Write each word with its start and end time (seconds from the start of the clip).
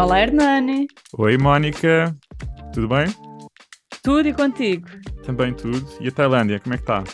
Olá, 0.00 0.22
Hernani. 0.22 0.88
Oi, 1.18 1.36
Mónica. 1.36 2.16
Tudo 2.72 2.88
bem? 2.88 3.04
Tudo 4.02 4.30
e 4.30 4.32
contigo? 4.32 4.88
Também 5.26 5.52
tudo. 5.52 5.86
E 6.00 6.08
a 6.08 6.10
Tailândia, 6.10 6.58
como 6.58 6.74
é 6.74 6.78
que 6.78 6.84
está? 6.84 7.04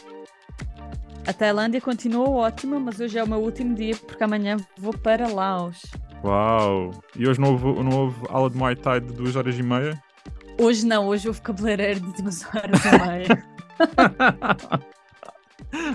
A 1.26 1.32
Tailândia 1.32 1.80
continua 1.80 2.30
ótima, 2.30 2.78
mas 2.78 3.00
hoje 3.00 3.18
é 3.18 3.24
o 3.24 3.28
meu 3.28 3.40
último 3.40 3.74
dia 3.74 3.96
porque 3.96 4.22
amanhã 4.22 4.56
vou 4.78 4.96
para 4.96 5.26
Laos. 5.26 5.82
Uau! 6.22 6.92
E 7.16 7.26
hoje 7.26 7.40
não 7.40 7.54
houve, 7.54 7.82
não 7.82 7.90
houve 7.90 8.20
aula 8.28 8.48
de 8.48 8.56
Muay 8.56 8.76
Thai 8.76 9.00
de 9.00 9.12
duas 9.14 9.34
horas 9.34 9.58
e 9.58 9.64
meia? 9.64 10.00
Hoje 10.56 10.86
não, 10.86 11.08
hoje 11.08 11.26
houve 11.26 11.40
cabeleireiro 11.40 11.98
de 11.98 12.22
duas 12.22 12.44
horas 12.44 12.84
e 12.84 12.90
meia. 13.08 13.44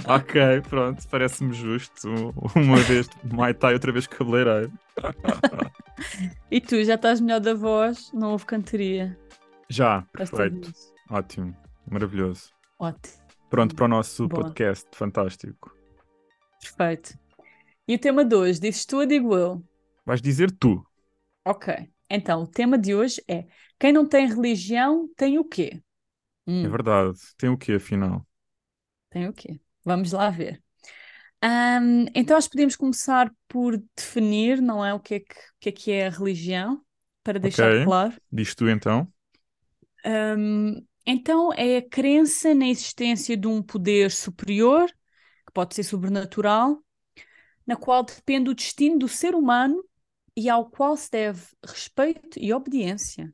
ok, 0.14 0.62
pronto, 0.70 1.08
parece-me 1.08 1.54
justo. 1.54 2.10
Uma 2.54 2.80
vez 2.80 3.10
Muay 3.24 3.54
Thai, 3.54 3.76
outra 3.76 3.94
vez 3.94 4.08
cabeleireiro. 4.08 4.74
e 6.50 6.60
tu, 6.60 6.84
já 6.84 6.96
estás 6.96 7.20
melhor 7.22 7.40
da 7.40 7.54
voz? 7.54 8.12
Não 8.14 8.32
houve 8.32 8.46
canteria? 8.46 9.18
Já, 9.70 10.02
perfeito. 10.14 10.72
Ótimo, 11.10 11.56
maravilhoso. 11.90 12.52
Ótimo. 12.80 13.22
Pronto 13.50 13.76
para 13.76 13.86
o 13.86 13.88
nosso 13.88 14.28
Boa. 14.28 14.44
podcast, 14.44 14.88
fantástico. 14.94 15.76
Perfeito. 16.62 17.20
E 17.88 17.96
o 17.96 18.00
tema 18.00 18.24
de 18.24 18.36
hoje, 18.36 18.60
dizes 18.60 18.86
tu 18.86 18.98
ou 18.98 19.06
digo 19.06 19.36
eu? 19.36 19.64
Vais 20.06 20.22
dizer 20.22 20.52
tu. 20.52 20.86
Ok. 21.46 21.74
Então, 22.10 22.44
o 22.44 22.48
tema 22.48 22.78
de 22.78 22.94
hoje 22.94 23.22
é: 23.28 23.46
quem 23.80 23.92
não 23.92 24.08
tem 24.08 24.28
religião 24.28 25.10
tem 25.16 25.40
o 25.40 25.44
quê? 25.44 25.82
Hum. 26.48 26.66
É 26.66 26.70
verdade. 26.70 27.18
Tem 27.38 27.50
o 27.50 27.58
quê, 27.58 27.74
afinal? 27.74 28.26
Tem 29.10 29.28
o 29.28 29.34
quê? 29.34 29.60
Vamos 29.84 30.12
lá 30.12 30.30
ver. 30.30 30.62
Um, 31.44 32.06
então, 32.14 32.38
nós 32.38 32.48
podemos 32.48 32.76
começar 32.76 33.34
por 33.48 33.82
definir, 33.96 34.62
não 34.62 34.86
é? 34.86 34.94
O 34.94 35.00
que 35.00 35.16
é 35.16 35.20
que, 35.20 35.36
que, 35.60 35.70
é, 35.70 35.72
que 35.72 35.92
é 35.92 36.08
a 36.08 36.10
religião, 36.12 36.84
para 37.24 37.40
deixar 37.40 37.72
okay. 37.72 37.84
claro. 37.84 38.14
Diz 38.32 38.54
tu 38.54 38.70
então. 38.70 39.12
Um, 40.06 40.86
então, 41.06 41.52
é 41.54 41.78
a 41.78 41.90
crença 41.90 42.54
na 42.54 42.68
existência 42.68 43.36
de 43.36 43.48
um 43.48 43.62
poder 43.62 44.12
superior, 44.12 44.88
que 44.88 45.54
pode 45.54 45.74
ser 45.74 45.84
sobrenatural, 45.84 46.84
na 47.66 47.76
qual 47.76 48.04
depende 48.04 48.50
o 48.50 48.56
destino 48.56 49.00
do 49.00 49.08
ser 49.08 49.34
humano 49.34 49.84
e 50.36 50.50
ao 50.50 50.70
qual 50.70 50.96
se 50.96 51.10
deve 51.10 51.42
respeito 51.66 52.40
e 52.40 52.54
obediência. 52.54 53.34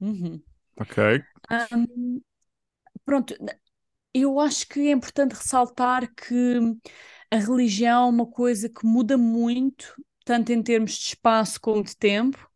Uhum. 0.00 0.42
Ok. 0.78 1.22
Um, 1.72 2.20
pronto, 3.04 3.34
eu 4.22 4.40
acho 4.40 4.66
que 4.68 4.80
é 4.88 4.92
importante 4.92 5.34
ressaltar 5.34 6.12
que 6.14 6.58
a 7.30 7.36
religião 7.36 8.06
é 8.08 8.10
uma 8.10 8.26
coisa 8.26 8.68
que 8.68 8.86
muda 8.86 9.16
muito, 9.18 9.94
tanto 10.24 10.52
em 10.52 10.62
termos 10.62 10.92
de 10.92 11.04
espaço 11.08 11.60
como 11.60 11.82
de 11.82 11.96
tempo. 11.96 12.50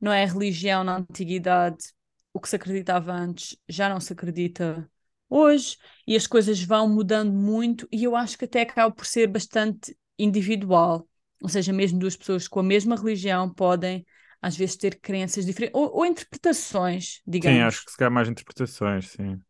Não 0.00 0.12
é 0.12 0.24
a 0.24 0.26
religião 0.26 0.84
na 0.84 0.96
antiguidade 0.98 1.92
o 2.32 2.40
que 2.40 2.48
se 2.48 2.56
acreditava 2.56 3.12
antes 3.12 3.56
já 3.68 3.88
não 3.88 4.00
se 4.00 4.12
acredita 4.12 4.88
hoje 5.28 5.76
e 6.06 6.16
as 6.16 6.26
coisas 6.26 6.62
vão 6.62 6.88
mudando 6.88 7.32
muito 7.32 7.88
e 7.92 8.04
eu 8.04 8.14
acho 8.16 8.38
que 8.38 8.44
até 8.44 8.62
acaba 8.62 8.94
por 8.94 9.06
ser 9.06 9.26
bastante 9.26 9.96
individual, 10.18 11.08
ou 11.42 11.48
seja, 11.48 11.72
mesmo 11.72 11.98
duas 11.98 12.16
pessoas 12.16 12.46
com 12.48 12.60
a 12.60 12.62
mesma 12.62 12.96
religião 12.96 13.52
podem 13.52 14.06
às 14.42 14.56
vezes 14.56 14.76
ter 14.76 15.00
crenças 15.00 15.44
diferentes 15.46 15.78
ou, 15.80 15.90
ou 15.96 16.06
interpretações, 16.06 17.20
digamos. 17.26 17.58
Sim, 17.58 17.60
acho 17.62 17.84
que 17.84 17.90
se 17.90 17.96
calhar 17.96 18.12
mais 18.12 18.28
interpretações, 18.28 19.10
sim. 19.10 19.42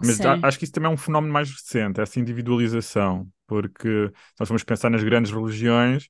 Mas 0.00 0.24
acho 0.24 0.58
que 0.58 0.64
isso 0.64 0.72
também 0.72 0.90
é 0.90 0.94
um 0.94 0.96
fenómeno 0.96 1.32
mais 1.32 1.50
recente, 1.50 2.00
essa 2.00 2.20
individualização, 2.20 3.28
porque 3.46 3.88
nós 4.38 4.48
vamos 4.48 4.62
pensar 4.64 4.90
nas 4.90 5.02
grandes 5.02 5.32
religiões 5.32 6.08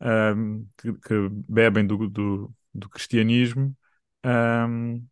um, 0.00 0.66
que, 0.78 0.92
que, 0.94 1.28
bebem 1.48 1.86
do, 1.86 2.08
do, 2.08 2.54
do 2.74 2.88
cristianismo, 2.88 3.76
um, 4.24 5.04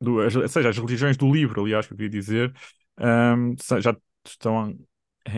do, 0.00 0.22
ou 0.22 0.48
seja, 0.48 0.68
as 0.70 0.78
religiões 0.78 1.16
do 1.16 1.32
livro, 1.32 1.62
aliás, 1.62 1.86
que 1.86 1.92
eu 1.92 1.96
queria 1.96 2.10
dizer, 2.10 2.54
um, 3.00 3.56
já 3.80 3.96
estão 4.24 4.78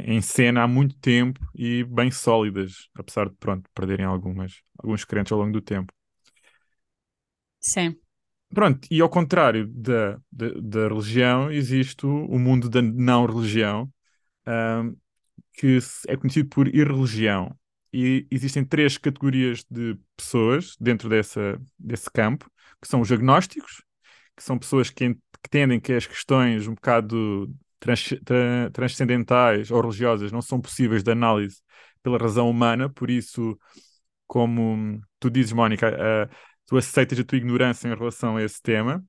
em 0.06 0.21
cena 0.22 0.62
há 0.65 0.69
muito 0.69 0.97
tempo 0.99 1.41
e 1.55 1.84
bem 1.84 2.10
sólidas, 2.10 2.89
apesar 2.94 3.28
de, 3.28 3.37
pronto, 3.37 3.69
perderem 3.75 4.06
algumas, 4.06 4.62
alguns 4.78 5.05
crentes 5.05 5.33
ao 5.33 5.39
longo 5.39 5.53
do 5.53 5.60
tempo. 5.62 5.93
Sim. 7.60 8.00
Pronto, 8.53 8.88
e 8.91 9.00
ao 9.00 9.09
contrário 9.09 9.66
da, 9.69 10.21
da, 10.31 10.49
da 10.61 10.88
religião, 10.88 11.50
existe 11.53 12.05
o, 12.05 12.38
mundo 12.38 12.69
da 12.69 12.83
não-religião, 12.83 13.88
um, 14.47 14.97
que 15.55 15.78
é 16.09 16.16
conhecido 16.16 16.49
por 16.49 16.66
irreligião. 16.69 17.56
E 17.93 18.27
existem 18.31 18.65
três 18.65 18.99
categorias 18.99 19.65
de 19.71 19.97
pessoas 20.16 20.77
dentro 20.81 21.09
dessa, 21.09 21.60
desse 21.78 22.10
campo, 22.10 22.50
que 22.81 22.89
são 22.89 23.00
os 23.00 23.12
agnósticos, 23.12 23.83
que 24.37 24.43
são 24.43 24.59
pessoas 24.59 24.91
que 24.91 25.05
entendem 25.44 25.81
que 25.81 25.93
as 25.93 26.06
questões 26.06 26.66
um 26.66 26.75
bocado 26.75 27.53
trans, 27.78 28.15
tra, 28.25 28.71
transcendentais 28.72 29.71
ou 29.71 29.81
religiosas 29.81 30.33
não 30.33 30.43
são 30.43 30.60
possíveis 30.60 31.03
de 31.03 31.10
análise 31.12 31.62
pela 32.03 32.19
razão 32.19 32.49
humana, 32.49 32.89
por 32.89 33.10
isso, 33.10 33.59
como 34.27 35.00
tu 35.19 35.31
dizes, 35.31 35.53
Mónica, 35.53 36.28
tu 36.71 36.77
aceitas 36.77 37.19
a 37.19 37.25
tua 37.25 37.37
ignorância 37.37 37.89
em 37.89 37.97
relação 37.97 38.37
a 38.37 38.45
esse 38.45 38.63
tema 38.63 39.05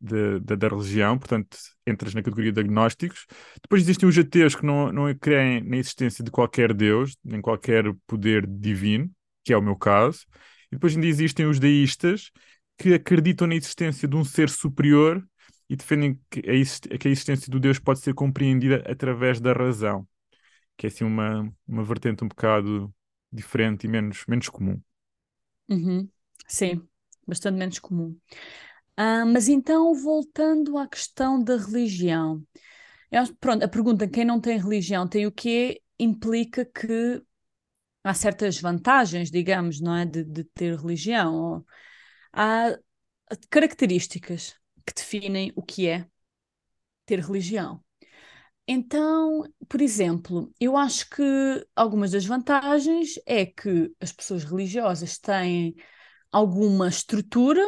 de, 0.00 0.40
de, 0.40 0.56
da 0.56 0.66
religião, 0.66 1.16
portanto, 1.16 1.56
entras 1.86 2.12
na 2.12 2.20
categoria 2.20 2.50
de 2.50 2.58
agnósticos. 2.58 3.24
Depois 3.62 3.82
existem 3.82 4.08
os 4.08 4.18
ateus 4.18 4.56
que 4.56 4.66
não, 4.66 4.92
não 4.92 5.14
creem 5.14 5.62
na 5.62 5.76
existência 5.76 6.24
de 6.24 6.30
qualquer 6.32 6.74
Deus, 6.74 7.16
nem 7.24 7.40
qualquer 7.40 7.84
poder 8.04 8.44
divino, 8.48 9.08
que 9.44 9.52
é 9.52 9.56
o 9.56 9.62
meu 9.62 9.76
caso. 9.76 10.26
E 10.72 10.74
depois 10.74 10.96
ainda 10.96 11.06
existem 11.06 11.46
os 11.46 11.60
deístas, 11.60 12.32
que 12.76 12.92
acreditam 12.92 13.46
na 13.46 13.54
existência 13.54 14.08
de 14.08 14.16
um 14.16 14.24
ser 14.24 14.50
superior 14.50 15.24
e 15.70 15.76
defendem 15.76 16.20
que 16.28 16.42
a, 16.50 16.52
existência 16.52 17.48
do 17.48 17.60
Deus 17.60 17.78
pode 17.78 18.00
ser 18.00 18.12
compreendida 18.12 18.82
através 18.90 19.40
da 19.40 19.52
razão, 19.52 20.04
que 20.76 20.86
é 20.86 20.88
assim 20.88 21.04
uma, 21.04 21.48
uma 21.64 21.84
vertente 21.84 22.24
um 22.24 22.28
bocado 22.28 22.92
diferente 23.32 23.84
e 23.84 23.88
menos, 23.88 24.24
menos 24.26 24.48
comum. 24.48 24.82
Uhum. 25.68 26.08
Sim, 26.48 26.86
bastante 27.26 27.58
menos 27.58 27.78
comum. 27.78 28.16
Ah, 28.96 29.24
mas 29.26 29.48
então, 29.48 29.94
voltando 29.94 30.78
à 30.78 30.86
questão 30.88 31.42
da 31.42 31.56
religião, 31.56 32.42
eu, 33.10 33.22
pronto, 33.36 33.64
a 33.64 33.68
pergunta 33.68 34.08
quem 34.08 34.24
não 34.24 34.40
tem 34.40 34.58
religião 34.58 35.08
tem 35.08 35.26
o 35.26 35.32
quê 35.32 35.82
implica 35.98 36.64
que 36.64 37.22
há 38.04 38.14
certas 38.14 38.60
vantagens, 38.60 39.30
digamos, 39.30 39.80
não 39.80 39.96
é, 39.96 40.04
de, 40.06 40.24
de 40.24 40.44
ter 40.44 40.76
religião 40.78 41.64
há 42.32 42.76
características 43.50 44.54
que 44.86 44.94
definem 44.94 45.52
o 45.56 45.62
que 45.62 45.88
é 45.88 46.06
ter 47.06 47.20
religião. 47.20 47.82
Então, 48.66 49.44
por 49.68 49.82
exemplo, 49.82 50.52
eu 50.58 50.76
acho 50.76 51.08
que 51.10 51.22
algumas 51.76 52.12
das 52.12 52.24
vantagens 52.24 53.14
é 53.26 53.44
que 53.44 53.94
as 54.00 54.12
pessoas 54.12 54.44
religiosas 54.44 55.18
têm 55.18 55.74
alguma 56.34 56.88
estrutura, 56.88 57.64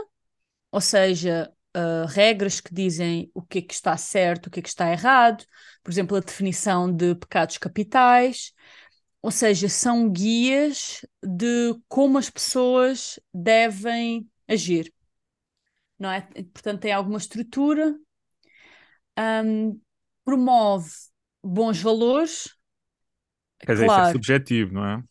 ou 0.73 0.81
seja, 0.81 1.49
uh, 1.77 2.05
regras 2.09 2.61
que 2.61 2.75
dizem 2.75 3.31
o 3.33 3.41
que 3.41 3.61
é 3.61 3.63
que 3.63 3.73
está 3.73 3.97
certo, 3.97 4.49
o 4.49 4.51
que 4.51 4.59
é 4.59 4.63
que 4.63 4.69
está 4.69 4.91
errado, 4.91 5.45
por 5.85 5.93
exemplo, 5.93 6.17
a 6.17 6.21
definição 6.21 6.93
de 6.93 7.15
pecados 7.15 7.59
capitais, 7.59 8.53
ou 9.23 9.31
seja, 9.31 9.69
são 9.69 10.11
guias 10.11 11.07
de 11.23 11.81
como 11.87 12.19
as 12.19 12.29
pessoas 12.29 13.21
devem 13.33 14.29
agir. 14.49 14.93
Não 15.97 16.11
é? 16.11 16.23
Portanto, 16.53 16.81
tem 16.81 16.93
alguma 16.93 17.19
estrutura, 17.19 17.97
um, 19.45 19.81
promove 20.25 20.91
bons 21.41 21.81
valores. 21.81 22.53
Quer 23.61 23.75
dizer, 23.75 23.87
claro, 23.87 24.03
isso 24.03 24.11
é 24.11 24.13
subjetivo, 24.13 24.75
não 24.75 24.85
é? 24.85 25.05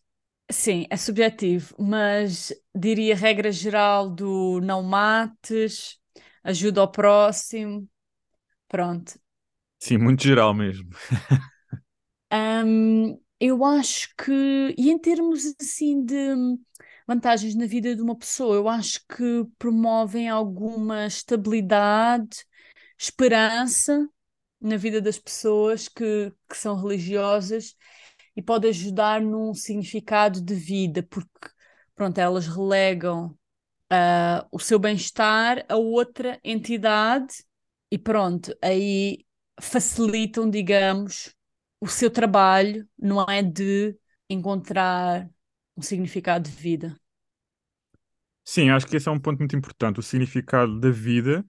Sim, 0.51 0.85
é 0.91 0.97
subjetivo, 0.97 1.75
mas 1.79 2.53
diria 2.75 3.15
regra 3.15 3.51
geral 3.51 4.09
do 4.09 4.59
não 4.61 4.83
mates, 4.83 5.99
ajuda 6.43 6.81
ao 6.81 6.91
próximo, 6.91 7.89
pronto. 8.69 9.19
Sim, 9.79 9.97
muito 9.99 10.23
geral 10.23 10.53
mesmo. 10.53 10.89
um, 12.33 13.19
eu 13.39 13.63
acho 13.65 14.09
que, 14.17 14.31
e 14.77 14.89
em 14.91 14.97
termos 14.99 15.43
assim 15.61 16.03
de 16.05 16.15
vantagens 17.07 17.55
na 17.55 17.65
vida 17.65 17.95
de 17.95 18.01
uma 18.01 18.17
pessoa. 18.17 18.55
Eu 18.55 18.67
acho 18.69 19.01
que 19.07 19.45
promovem 19.57 20.29
alguma 20.29 21.05
estabilidade, 21.05 22.45
esperança 22.97 24.09
na 24.61 24.77
vida 24.77 25.01
das 25.01 25.19
pessoas 25.19 25.87
que, 25.89 26.33
que 26.49 26.57
são 26.57 26.75
religiosas 26.81 27.75
e 28.35 28.41
pode 28.41 28.67
ajudar 28.67 29.21
num 29.21 29.53
significado 29.53 30.41
de 30.41 30.53
vida, 30.55 31.03
porque 31.03 31.49
pronto, 31.95 32.17
elas 32.17 32.47
relegam 32.47 33.37
uh, 33.91 34.47
o 34.51 34.59
seu 34.59 34.77
bem-estar 34.77 35.65
a 35.69 35.77
outra 35.77 36.39
entidade 36.43 37.43
e 37.91 37.97
pronto, 37.97 38.55
aí 38.61 39.25
facilitam, 39.59 40.49
digamos, 40.49 41.33
o 41.79 41.87
seu 41.87 42.09
trabalho, 42.09 42.87
não 42.97 43.23
é 43.23 43.41
de 43.41 43.97
encontrar 44.29 45.29
um 45.77 45.81
significado 45.81 46.49
de 46.49 46.55
vida. 46.55 46.99
Sim, 48.43 48.69
acho 48.69 48.85
que 48.87 48.95
esse 48.95 49.07
é 49.09 49.11
um 49.11 49.19
ponto 49.19 49.39
muito 49.39 49.55
importante, 49.55 49.99
o 49.99 50.03
significado 50.03 50.79
da 50.79 50.89
vida, 50.91 51.45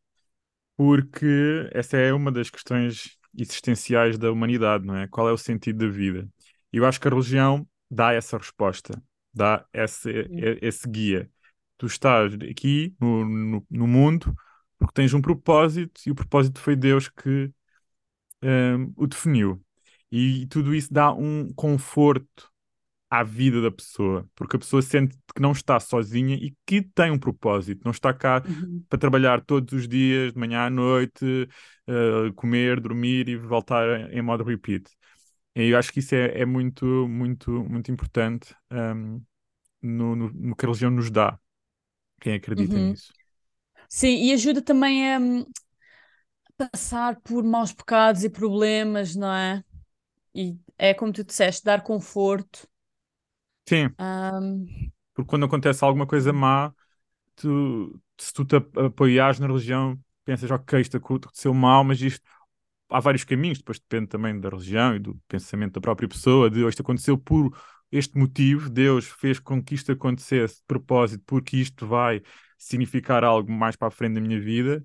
porque 0.76 1.68
essa 1.72 1.96
é 1.96 2.12
uma 2.12 2.32
das 2.32 2.50
questões 2.50 3.18
existenciais 3.36 4.18
da 4.18 4.30
humanidade, 4.32 4.86
não 4.86 4.96
é? 4.96 5.06
Qual 5.08 5.28
é 5.28 5.32
o 5.32 5.38
sentido 5.38 5.86
da 5.86 5.92
vida? 5.92 6.28
E 6.76 6.78
eu 6.78 6.86
acho 6.86 7.00
que 7.00 7.08
a 7.08 7.10
religião 7.10 7.66
dá 7.90 8.12
essa 8.12 8.36
resposta, 8.38 9.02
dá 9.32 9.66
esse, 9.72 10.10
esse 10.62 10.88
guia. 10.88 11.30
Tu 11.78 11.86
estás 11.86 12.34
aqui 12.34 12.94
no, 13.00 13.24
no, 13.24 13.66
no 13.70 13.86
mundo 13.86 14.34
porque 14.78 14.92
tens 14.94 15.14
um 15.14 15.22
propósito 15.22 16.02
e 16.06 16.10
o 16.10 16.14
propósito 16.14 16.60
foi 16.60 16.76
Deus 16.76 17.08
que 17.08 17.50
hum, 18.42 18.92
o 18.96 19.06
definiu. 19.06 19.62
E 20.10 20.46
tudo 20.48 20.74
isso 20.74 20.92
dá 20.92 21.12
um 21.12 21.52
conforto 21.54 22.50
à 23.10 23.24
vida 23.24 23.62
da 23.62 23.70
pessoa, 23.70 24.28
porque 24.36 24.56
a 24.56 24.58
pessoa 24.60 24.82
sente 24.82 25.16
que 25.34 25.42
não 25.42 25.52
está 25.52 25.80
sozinha 25.80 26.36
e 26.36 26.54
que 26.66 26.82
tem 26.82 27.10
um 27.12 27.18
propósito, 27.20 27.82
não 27.84 27.92
está 27.92 28.14
cá 28.14 28.44
Uhum. 28.44 28.86
para 28.88 28.98
trabalhar 29.00 29.42
todos 29.44 29.72
os 29.74 29.88
dias, 29.88 30.32
de 30.34 30.38
manhã 30.40 30.66
à 30.66 30.70
noite, 30.70 31.48
eh, 31.88 32.32
comer, 32.36 32.80
dormir 32.80 33.28
e 33.28 33.36
voltar 33.36 34.12
em 34.12 34.22
modo 34.22 34.44
repeat. 34.44 34.90
E 35.56 35.70
eu 35.70 35.78
acho 35.78 35.92
que 35.92 36.00
isso 36.00 36.14
é, 36.14 36.40
é 36.42 36.46
muito, 36.46 36.86
muito, 37.08 37.50
muito 37.64 37.90
importante, 37.92 38.54
hum, 38.72 39.22
no, 39.82 40.16
no, 40.16 40.30
no 40.32 40.56
que 40.56 40.64
a 40.66 40.68
religião 40.68 40.90
nos 40.92 41.10
dá, 41.10 41.38
quem 42.20 42.34
acredita 42.34 42.78
Uhum. 42.78 42.80
nisso. 42.80 43.14
Sim, 43.88 44.16
e 44.24 44.32
ajuda 44.32 44.62
também 44.62 45.14
a 45.14 45.18
hum, 45.20 45.46
passar 46.56 47.20
por 47.22 47.42
maus 47.42 47.72
bocados 47.72 48.22
e 48.24 48.30
problemas, 48.30 49.14
não 49.16 49.32
é? 49.32 49.64
E 50.34 50.58
é 50.78 50.94
como 50.94 51.12
tu 51.12 51.24
disseste, 51.24 51.64
dar 51.64 51.82
conforto. 51.82 52.68
Sim, 53.68 53.96
Ahm, 53.98 54.66
porque 55.14 55.28
quando 55.28 55.46
acontece 55.46 55.84
alguma 55.84 56.06
coisa 56.06 56.32
má, 56.32 56.72
tu, 57.36 58.00
se 58.18 58.32
tu 58.32 58.44
te 58.44 58.56
ap- 58.56 58.78
apoiares 58.78 59.40
na 59.40 59.46
religião, 59.48 59.98
pensas, 60.24 60.50
ok, 60.50 60.80
isto 60.80 60.96
aconteceu 60.98 61.54
mal, 61.54 61.84
mas 61.84 62.00
isto 62.02 62.24
há 62.88 63.00
vários 63.00 63.24
caminhos, 63.24 63.58
depois 63.58 63.78
depende 63.78 64.08
também 64.08 64.38
da 64.40 64.48
religião 64.48 64.94
e 64.96 64.98
do 64.98 65.16
pensamento 65.28 65.74
da 65.74 65.80
própria 65.80 66.08
pessoa, 66.08 66.50
de 66.50 66.64
"Oh, 66.64 66.68
isto 66.68 66.82
aconteceu 66.82 67.18
por 67.18 67.50
este 67.92 68.18
motivo, 68.18 68.68
Deus 68.70 69.06
fez 69.06 69.38
com 69.38 69.62
que 69.62 69.74
isto 69.74 69.92
acontecesse 69.92 70.56
de 70.56 70.62
propósito, 70.66 71.22
porque 71.26 71.56
isto 71.56 71.86
vai 71.86 72.22
significar 72.58 73.24
algo 73.24 73.50
mais 73.52 73.76
para 73.76 73.88
a 73.88 73.90
frente 73.90 74.14
da 74.14 74.20
minha 74.20 74.40
vida, 74.40 74.84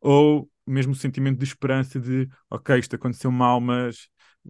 ou 0.00 0.50
mesmo 0.66 0.92
o 0.92 0.96
sentimento 0.96 1.38
de 1.38 1.44
esperança 1.44 2.00
de, 2.00 2.28
ok, 2.50 2.78
isto 2.78 2.96
aconteceu 2.96 3.30
mal, 3.30 3.60
mas 3.60 4.08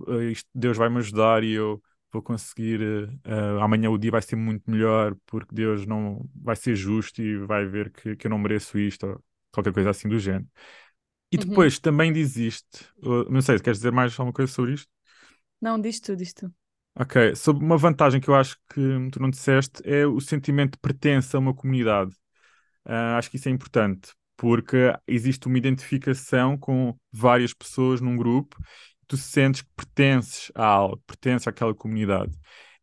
eh, 0.08 0.30
isto, 0.32 0.48
Deus 0.54 0.76
vai 0.76 0.88
me 0.88 0.98
ajudar 0.98 1.42
e 1.44 1.52
eu 1.52 1.82
vou 2.12 2.22
conseguir, 2.22 2.80
eh, 3.24 3.60
amanhã 3.62 3.90
o 3.90 3.98
dia 3.98 4.10
vai 4.10 4.22
ser 4.22 4.36
muito 4.36 4.70
melhor, 4.70 5.16
porque 5.26 5.54
Deus 5.54 5.86
não 5.86 6.28
vai 6.34 6.56
ser 6.56 6.74
justo 6.76 7.20
e 7.22 7.38
vai 7.46 7.66
ver 7.66 7.90
que, 7.92 8.16
que 8.16 8.26
eu 8.26 8.30
não 8.30 8.38
mereço 8.38 8.78
isto, 8.78 9.06
ou 9.06 9.24
qualquer 9.52 9.72
coisa 9.72 9.90
assim 9.90 10.08
do 10.08 10.18
género. 10.18 10.46
E 11.30 11.36
uhum. 11.36 11.44
depois 11.44 11.78
também 11.78 12.12
diz 12.12 12.36
isto, 12.36 12.84
uh, 12.98 13.30
não 13.30 13.42
sei, 13.42 13.58
queres 13.58 13.78
dizer 13.78 13.92
mais 13.92 14.12
alguma 14.18 14.32
coisa 14.32 14.52
sobre 14.52 14.74
isto? 14.74 14.88
Não, 15.60 15.80
diz 15.80 16.00
tu, 16.00 16.14
diz 16.14 16.32
tu. 16.32 16.52
Ok, 16.98 17.34
sobre 17.34 17.64
uma 17.64 17.76
vantagem 17.76 18.20
que 18.20 18.28
eu 18.28 18.34
acho 18.34 18.56
que 18.72 18.80
tu 19.10 19.20
não 19.20 19.28
disseste 19.28 19.82
é 19.84 20.06
o 20.06 20.20
sentimento 20.20 20.72
de 20.72 20.78
pertença 20.78 21.36
a 21.36 21.40
uma 21.40 21.52
comunidade. 21.52 22.14
Ah, 22.84 23.18
acho 23.18 23.30
que 23.30 23.36
isso 23.36 23.48
é 23.48 23.52
importante, 23.52 24.14
porque 24.36 24.94
existe 25.06 25.46
uma 25.46 25.58
identificação 25.58 26.56
com 26.56 26.96
várias 27.12 27.52
pessoas 27.52 28.00
num 28.00 28.16
grupo, 28.16 28.56
tu 29.06 29.16
sentes 29.16 29.62
que 29.62 29.68
pertences 29.76 30.50
a 30.54 30.64
algo, 30.64 31.02
pertences 31.06 31.48
àquela 31.48 31.74
comunidade. 31.74 32.34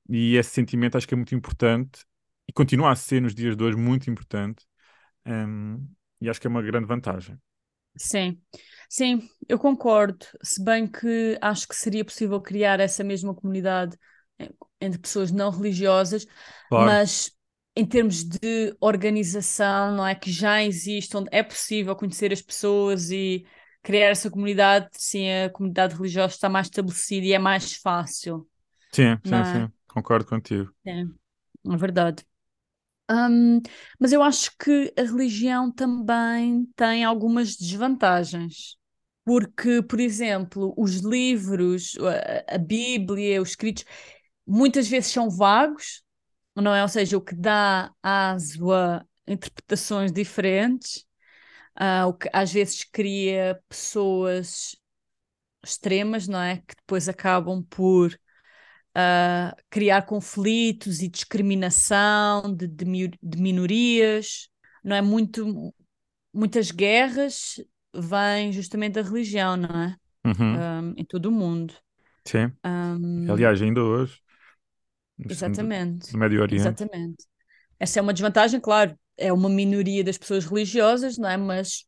E 0.09 0.35
esse 0.35 0.51
sentimento 0.51 0.97
acho 0.97 1.07
que 1.07 1.13
é 1.13 1.17
muito 1.17 1.33
importante 1.33 2.05
e 2.47 2.53
continua 2.53 2.91
a 2.91 2.95
ser 2.95 3.21
nos 3.21 3.33
dias 3.33 3.55
de 3.55 3.63
hoje 3.63 3.77
muito 3.77 4.09
importante. 4.11 4.65
Hum, 5.25 5.87
e 6.21 6.29
acho 6.29 6.39
que 6.39 6.47
é 6.47 6.49
uma 6.49 6.61
grande 6.61 6.85
vantagem. 6.85 7.39
Sim, 7.97 8.41
sim, 8.89 9.29
eu 9.47 9.59
concordo. 9.59 10.25
Se 10.43 10.63
bem 10.63 10.87
que 10.87 11.37
acho 11.41 11.67
que 11.67 11.75
seria 11.75 12.03
possível 12.03 12.41
criar 12.41 12.79
essa 12.79 13.03
mesma 13.03 13.33
comunidade 13.35 13.97
eh, 14.39 14.49
entre 14.81 14.99
pessoas 14.99 15.31
não 15.31 15.51
religiosas, 15.51 16.25
Claro, 16.69 16.99
mas 16.99 17.31
em 17.75 17.85
termos 17.85 18.23
de 18.23 18.75
organização, 18.79 19.95
não 19.95 20.05
é 20.07 20.15
que 20.15 20.31
já 20.31 20.63
existe, 20.63 21.15
onde 21.17 21.29
é 21.31 21.43
possível 21.43 21.95
conhecer 21.95 22.31
as 22.33 22.41
pessoas 22.41 23.11
e 23.11 23.45
criar 23.83 24.09
essa 24.09 24.29
comunidade, 24.29 24.89
sim, 24.93 25.29
a 25.31 25.49
comunidade 25.49 25.95
religiosa 25.95 26.33
está 26.33 26.49
mais 26.49 26.67
estabelecida 26.67 27.25
e 27.27 27.33
é 27.33 27.39
mais 27.39 27.73
fácil, 27.75 28.47
sim, 28.93 29.17
sim, 29.23 29.43
é? 29.59 29.65
sim, 29.67 29.71
concordo 29.87 30.25
contigo. 30.25 30.73
Sim, 30.85 31.15
é 31.71 31.77
verdade. 31.77 32.25
Hum, 33.09 33.59
mas 33.99 34.13
eu 34.13 34.23
acho 34.23 34.51
que 34.57 34.93
a 34.97 35.01
religião 35.03 35.71
também 35.71 36.65
tem 36.75 37.03
algumas 37.03 37.55
desvantagens. 37.55 38.77
Porque, 39.25 39.81
por 39.81 39.99
exemplo, 40.01 40.73
os 40.77 40.95
livros, 40.97 41.93
a, 42.47 42.57
Bíblia, 42.57 43.41
os 43.41 43.49
escritos, 43.49 43.85
muitas 44.45 44.87
vezes 44.87 45.11
são 45.13 45.29
vagos, 45.29 46.03
não 46.55 46.73
é? 46.75 46.81
Ou 46.83 46.89
seja, 46.89 47.17
o 47.17 47.21
que 47.21 47.35
dá 47.35 47.91
aso 48.03 48.71
a 48.73 49.05
interpretações 49.27 50.11
diferentes, 50.11 51.05
ah, 51.75 52.07
o 52.07 52.13
que 52.13 52.29
às 52.33 52.51
vezes 52.53 52.83
cria 52.85 53.61
pessoas 53.69 54.75
extremas, 55.65 56.27
não 56.27 56.41
é? 56.41 56.57
Que 56.59 56.75
depois 56.77 57.09
acabam 57.09 57.63
por 57.63 58.17
ah, 58.95 59.55
criar 59.69 60.03
conflitos 60.03 61.01
e 61.01 61.07
discriminação 61.07 62.53
de, 62.55 62.67
de, 62.67 62.85
de 63.21 63.41
minorias, 63.41 64.49
não 64.83 64.95
é? 64.95 65.01
Muito, 65.01 65.73
muitas 66.33 66.71
guerras 66.71 67.55
vêm 67.93 68.51
justamente 68.53 68.93
da 68.95 69.01
religião, 69.03 69.57
não 69.57 69.69
é? 69.83 69.97
Uhum, 70.25 70.67
Um, 70.81 70.93
em 70.97 71.05
todo 71.05 71.27
o 71.27 71.31
mundo. 71.31 71.73
sim. 72.25 72.51
Um, 72.65 73.31
Aliás, 73.31 73.61
ainda 73.61 73.81
hoje, 73.83 74.21
exatamente, 75.27 76.11
no 76.11 76.19
Médio 76.19 76.41
Oriente. 76.41 76.85
exatamente. 76.85 77.25
Essa 77.79 77.99
é 77.99 78.03
uma 78.03 78.13
desvantagem, 78.13 78.59
claro, 78.61 78.97
é 79.17 79.33
uma 79.33 79.49
minoria 79.49 80.03
das 80.03 80.17
pessoas 80.17 80.45
religiosas, 80.45 81.17
não 81.17 81.29
é? 81.29 81.37
Mas 81.37 81.85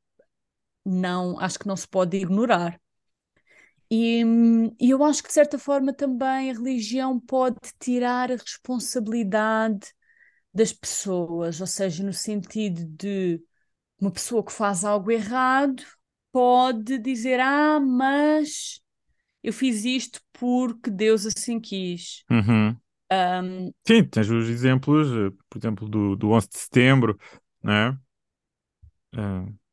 não, 0.86 1.40
acho 1.40 1.60
que 1.60 1.68
não 1.68 1.78
se 1.78 1.88
pode 1.88 2.18
ignorar. 2.18 2.80
E, 3.90 4.24
e 4.80 4.90
eu 4.90 5.04
acho 5.04 5.22
que 5.22 5.30
de 5.30 5.34
certa 5.34 5.60
forma 5.60 5.94
também 5.94 6.50
a 6.50 6.54
religião 6.54 7.20
pode 7.20 7.58
tirar 7.80 8.32
a 8.32 8.36
responsabilidade 8.36 9.94
das 10.54 10.74
pessoas, 10.74 11.62
ou 11.62 11.68
seja, 11.68 12.04
no 12.04 12.14
sentido 12.14 12.86
de 12.86 13.42
uma 14.00 14.12
pessoa 14.12 14.44
que 14.44 14.52
faz 14.52 14.86
algo 14.86 15.12
errado 15.12 15.84
pode 16.32 16.98
dizer: 17.00 17.40
Ah, 17.40 17.80
mas 17.80 18.82
eu 19.44 19.54
fiz 19.54 19.86
isto 19.86 20.22
porque 20.34 20.90
Deus 20.92 21.26
assim 21.26 21.60
quis. 21.60 22.24
Uhum. 22.30 22.78
Um, 23.12 23.72
Sim, 23.88 24.04
tens 24.06 24.30
os 24.30 24.50
exemplos, 24.50 25.08
eh, 25.12 25.32
por 25.50 25.60
exemplo, 25.60 25.88
do, 25.88 26.16
do 26.16 26.32
11 26.32 26.50
de 26.50 26.58
setembro, 26.58 27.20
né? 27.64 27.98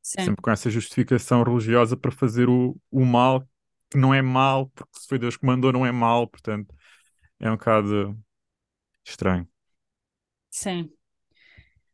Sim, 0.02 0.25
sempre 0.25 0.42
com 0.42 0.50
essa 0.50 0.71
justificação 0.71 1.42
religiosa 1.42 1.97
para 1.97 2.11
fazer 2.11 2.49
o, 2.49 2.76
o 2.90 3.04
mal, 3.04 3.47
que 3.93 3.99
não 3.99 4.15
é 4.15 4.23
mal, 4.23 4.69
porque 4.71 5.01
se 5.01 5.09
foi 5.09 5.19
Deus 5.19 5.37
que 5.37 5.47
mandou, 5.47 5.73
não 5.73 5.87
é 5.87 5.93
mal, 5.93 6.27
portanto, 6.29 6.75
é 7.41 7.51
um 7.51 7.55
bocado 7.57 8.19
estranho. 9.07 9.49
sim, 10.51 10.93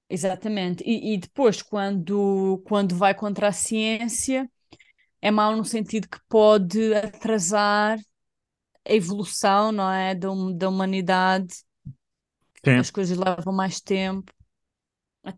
exatamente. 0.08 0.82
E, 0.84 1.14
e 1.14 1.18
depois, 1.18 1.62
quando, 1.62 2.62
quando 2.66 2.96
vai 2.96 3.14
contra 3.14 3.48
a 3.48 3.52
ciência, 3.52 4.50
é 5.22 5.32
mau 5.32 5.56
no 5.56 5.64
sentido 5.66 6.08
que 6.08 6.18
pode 6.28 6.94
atrasar 6.94 7.98
a 8.86 8.92
evolução, 8.94 9.72
não 9.72 9.90
é? 9.92 10.14
Da, 10.14 10.30
hum- 10.32 10.56
da 10.56 10.68
humanidade. 10.68 11.54
Sim, 12.64 12.84
As 12.84 12.90
coisas 12.90 13.18
levam 13.18 13.52
mais 13.54 13.78
tempo 13.80 14.32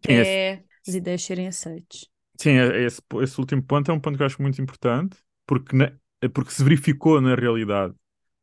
sim, 0.06 0.14
esse, 0.20 0.38
até 0.38 0.64
as 0.86 0.94
ideias 0.94 1.22
serem 1.24 1.48
aceites. 1.48 2.08
sim, 2.40 2.50
é- 2.52 2.84
esse, 2.84 3.00
esse 3.22 3.40
último 3.40 3.62
ponto 3.62 3.90
é 3.90 3.94
um 3.94 4.00
ponto 4.00 4.16
que 4.16 4.22
eu 4.22 4.26
acho 4.26 4.40
muito 4.42 4.60
importante, 4.62 5.16
porque, 5.46 5.76
na- 5.76 5.92
porque 6.28 6.50
se 6.52 6.62
verificou 6.64 7.20
na 7.20 7.34
realidade, 7.34 7.94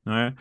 não 0.06 0.14
é? 0.18 0.36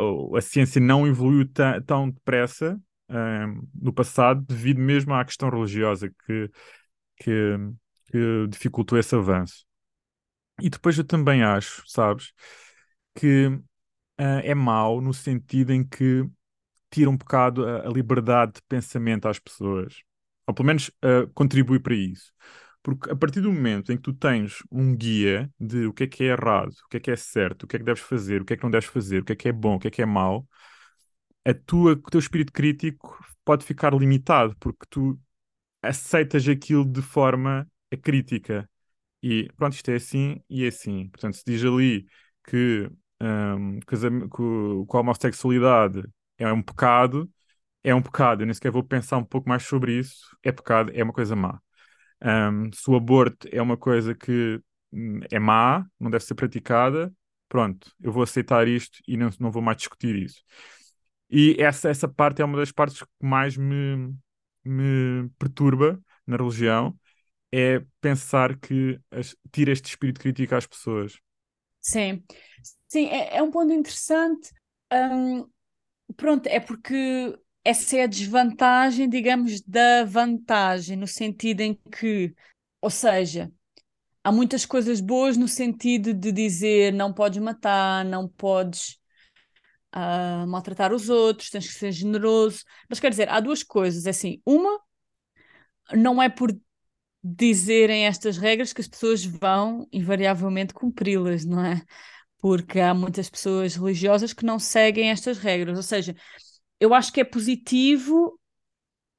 O- 0.00 0.36
a 0.36 0.40
ciência 0.40 0.80
não 0.80 1.06
evoluiu 1.06 1.48
tão 1.86 2.10
depressa, 2.10 2.80
ah, 3.08 3.46
no 3.74 3.92
passado, 3.92 4.42
devido 4.42 4.80
mesmo 4.80 5.14
à 5.14 5.24
questão 5.24 5.50
religiosa 5.50 6.10
que, 6.26 6.50
que, 7.18 7.58
que 8.12 8.46
dificultou 8.48 8.98
esse 8.98 9.14
avanço. 9.14 9.64
E 10.60 10.70
depois 10.70 10.96
eu 10.98 11.04
também 11.04 11.42
acho, 11.42 11.82
sabes, 11.88 12.32
que 13.14 13.48
ah, 14.18 14.40
é 14.44 14.54
mau 14.54 15.00
no 15.00 15.14
sentido 15.14 15.72
em 15.72 15.84
que 15.86 16.26
tira 16.90 17.10
um 17.10 17.16
bocado 17.16 17.66
a, 17.68 17.86
a 17.88 17.90
liberdade 17.90 18.54
de 18.54 18.62
pensamento 18.68 19.28
às 19.28 19.38
pessoas. 19.38 20.02
Ou 20.46 20.54
pelo 20.54 20.66
menos 20.68 20.90
contribui 21.34 21.80
para 21.80 21.94
isso. 21.94 22.32
Porque 22.82 23.10
a 23.10 23.16
partir 23.16 23.40
do 23.40 23.52
momento 23.52 23.92
em 23.92 23.96
que 23.96 24.02
tu 24.02 24.12
tens 24.12 24.58
um 24.70 24.94
guia 24.96 25.50
de 25.58 25.86
o 25.86 25.92
que 25.92 26.04
é 26.04 26.06
que 26.06 26.24
é 26.24 26.28
errado, 26.28 26.72
o 26.86 26.88
que 26.90 26.96
é 26.96 27.00
que 27.00 27.10
é 27.10 27.16
certo, 27.16 27.64
o 27.64 27.66
que 27.66 27.76
é 27.76 27.78
que 27.78 27.84
deves 27.84 28.02
fazer, 28.02 28.42
o 28.42 28.44
que 28.44 28.54
é 28.54 28.56
que 28.56 28.62
não 28.64 28.70
deves 28.70 28.88
fazer, 28.88 29.22
o 29.22 29.24
que 29.24 29.32
é 29.32 29.36
que 29.36 29.48
é 29.48 29.52
bom, 29.52 29.76
o 29.76 29.78
que 29.80 29.88
é 29.88 29.90
que 29.90 30.02
é 30.02 30.06
mau, 30.06 30.48
a 31.44 31.54
tua, 31.54 31.92
o 31.92 32.10
teu 32.10 32.20
espírito 32.20 32.52
crítico 32.52 33.18
pode 33.44 33.64
ficar 33.64 33.92
limitado, 33.94 34.56
porque 34.58 34.86
tu 34.90 35.18
aceitas 35.82 36.48
aquilo 36.48 36.84
de 36.84 37.02
forma 37.02 37.68
crítica. 38.02 38.68
E 39.22 39.48
pronto, 39.56 39.74
isto 39.74 39.90
é 39.90 39.96
assim 39.96 40.42
e 40.50 40.64
é 40.64 40.68
assim. 40.68 41.08
Portanto, 41.10 41.36
se 41.36 41.44
diz 41.46 41.64
ali 41.64 42.06
que, 42.46 42.90
um, 43.20 43.80
que, 43.80 43.96
que 43.96 44.96
a 44.96 45.00
homossexualidade 45.00 46.04
é 46.38 46.52
um 46.52 46.62
pecado, 46.62 47.30
é 47.84 47.94
um 47.94 48.02
pecado. 48.02 48.42
Eu 48.42 48.46
nem 48.46 48.54
sequer 48.54 48.72
vou 48.72 48.84
pensar 48.84 49.18
um 49.18 49.24
pouco 49.24 49.48
mais 49.48 49.64
sobre 49.64 49.98
isso. 49.98 50.36
É 50.42 50.52
pecado, 50.52 50.92
é 50.94 51.02
uma 51.04 51.12
coisa 51.12 51.36
má. 51.36 51.60
Um, 52.24 52.72
se 52.72 52.90
o 52.90 52.96
aborto 52.96 53.48
é 53.50 53.60
uma 53.60 53.76
coisa 53.76 54.14
que 54.14 54.60
hum, 54.92 55.20
é 55.30 55.38
má, 55.38 55.86
não 55.98 56.10
deve 56.10 56.24
ser 56.24 56.34
praticada, 56.34 57.12
pronto, 57.48 57.92
eu 58.00 58.12
vou 58.12 58.22
aceitar 58.22 58.68
isto 58.68 58.98
e 59.06 59.16
não, 59.16 59.30
não 59.40 59.50
vou 59.50 59.62
mais 59.62 59.78
discutir 59.78 60.14
isso. 60.16 60.42
E 61.30 61.56
essa, 61.58 61.88
essa 61.88 62.08
parte 62.08 62.42
é 62.42 62.44
uma 62.44 62.58
das 62.58 62.70
partes 62.72 63.00
que 63.02 63.08
mais 63.20 63.56
me, 63.56 64.14
me 64.64 65.28
perturba 65.38 66.00
na 66.26 66.36
religião, 66.36 66.96
é 67.52 67.82
pensar 68.00 68.58
que 68.58 69.00
as, 69.10 69.36
tira 69.52 69.72
este 69.72 69.88
espírito 69.90 70.20
crítico 70.20 70.54
às 70.54 70.66
pessoas. 70.66 71.18
Sim, 71.80 72.22
sim, 72.88 73.06
é, 73.06 73.36
é 73.36 73.42
um 73.42 73.50
ponto 73.50 73.72
interessante. 73.72 74.50
Um, 74.92 75.46
pronto, 76.16 76.46
é 76.46 76.60
porque 76.60 77.38
essa 77.64 77.96
é 77.96 78.02
a 78.04 78.06
desvantagem, 78.06 79.08
digamos, 79.08 79.60
da 79.62 80.04
vantagem, 80.04 80.96
no 80.96 81.06
sentido 81.06 81.60
em 81.60 81.74
que, 81.74 82.34
ou 82.80 82.90
seja, 82.90 83.52
há 84.24 84.32
muitas 84.32 84.66
coisas 84.66 85.00
boas 85.00 85.36
no 85.36 85.48
sentido 85.48 86.14
de 86.14 86.32
dizer 86.32 86.92
não 86.92 87.12
podes 87.12 87.40
matar, 87.42 88.04
não 88.04 88.28
podes 88.28 88.98
uh, 89.94 90.46
maltratar 90.46 90.92
os 90.92 91.08
outros, 91.08 91.50
tens 91.50 91.66
que 91.68 91.74
ser 91.74 91.92
generoso. 91.92 92.64
Mas 92.88 93.00
quer 93.00 93.10
dizer, 93.10 93.28
há 93.28 93.40
duas 93.40 93.62
coisas, 93.62 94.06
é 94.06 94.10
assim, 94.10 94.40
uma 94.46 94.80
não 95.94 96.22
é 96.22 96.28
por 96.28 96.56
dizerem 97.22 98.06
estas 98.06 98.36
regras 98.36 98.72
que 98.72 98.80
as 98.80 98.88
pessoas 98.88 99.24
vão 99.24 99.86
invariavelmente 99.92 100.74
cumpri-las, 100.74 101.44
não 101.44 101.64
é? 101.64 101.82
Porque 102.38 102.80
há 102.80 102.92
muitas 102.94 103.30
pessoas 103.30 103.76
religiosas 103.76 104.32
que 104.32 104.44
não 104.44 104.58
seguem 104.58 105.10
estas 105.10 105.38
regras, 105.38 105.76
ou 105.76 105.82
seja, 105.82 106.16
eu 106.82 106.92
acho 106.92 107.12
que 107.12 107.20
é 107.20 107.24
positivo, 107.24 108.36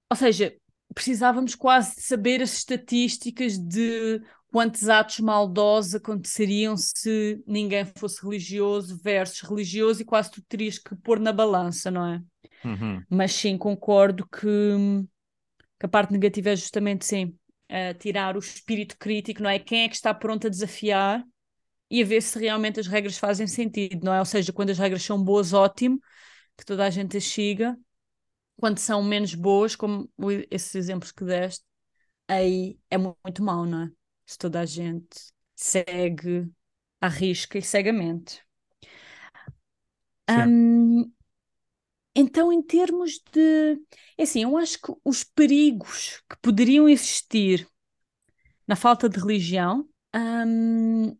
ou 0.10 0.17
seja, 0.17 0.53
precisávamos 0.93 1.55
quase 1.55 1.96
de 1.96 2.01
saber 2.01 2.41
as 2.41 2.51
estatísticas 2.58 3.58
de 3.58 4.22
quantos 4.51 4.89
atos 4.89 5.22
maldosos 5.22 5.96
aconteceriam 5.96 6.75
se 6.75 7.41
ninguém 7.48 7.86
fosse 7.86 8.22
religioso 8.22 9.00
versus 9.01 9.39
religioso 9.39 10.01
e 10.01 10.05
quase 10.05 10.32
tu 10.32 10.41
terias 10.41 10.77
que 10.77 10.93
pôr 10.93 11.22
na 11.22 11.32
balança, 11.32 11.89
não 11.89 12.05
é? 12.05 12.22
Uhum. 12.65 13.01
Mas 13.10 13.32
sim, 13.32 13.58
concordo 13.58 14.27
que, 14.27 14.75
que, 15.79 15.86
a 15.86 15.88
parte 15.88 16.12
negativa 16.12 16.50
é 16.50 16.58
justamente 16.58 17.05
sim, 17.05 17.34
tirar 17.98 18.36
o 18.36 18.39
espírito 18.39 18.98
crítico, 19.00 19.41
não 19.41 19.50
é? 19.50 19.58
Quem 19.58 19.84
é 19.84 19.88
que 19.88 19.96
está 19.96 20.13
pronto 20.13 20.48
a 20.48 20.50
desafiar 20.50 21.24
e 21.89 22.03
a 22.03 22.05
ver 22.05 22.22
se 22.22 22.38
realmente 22.38 22.82
as 22.82 22.88
regras 22.88 23.17
fazem 23.17 23.48
sentido, 23.48 24.03
não 24.03 24.13
é? 24.13 24.20
Ou 24.20 24.25
seja, 24.25 24.51
quando 24.51 24.72
as 24.72 24.77
regras 24.77 25.01
são 25.01 25.24
boas, 25.24 25.53
ótimo, 25.53 25.98
que 26.57 26.65
toda 26.65 26.86
a 26.86 26.89
gente 26.89 27.17
as 27.17 27.24
siga. 27.25 27.77
Quando 28.57 28.79
são 28.79 29.03
menos 29.03 29.36
boas, 29.36 29.75
como 29.75 30.10
esses 30.51 30.75
exemplos 30.75 31.12
que 31.12 31.25
deste, 31.25 31.65
aí 32.27 32.79
é 32.89 32.98
muito 32.98 33.43
mau, 33.43 33.65
não 33.65 33.83
é? 33.86 33.91
Se 34.25 34.38
toda 34.38 34.62
a 34.62 34.65
gente 34.65 35.33
segue, 35.55 36.51
arrisca 37.01 37.57
e 37.57 37.62
cegamente. 37.62 38.43
Um, 40.29 41.12
então, 42.15 42.51
em 42.53 42.62
termos 42.62 43.19
de. 43.31 43.74
É 44.17 44.24
assim, 44.24 44.43
eu 44.43 44.57
acho 44.57 44.79
que 44.81 44.93
os 45.03 45.24
perigos 45.24 46.22
que 46.29 46.38
poderiam 46.41 46.88
existir 46.88 47.67
na 48.67 48.75
falta 48.75 49.10
de 49.10 49.19
religião, 49.19 49.88
um, 50.15 51.17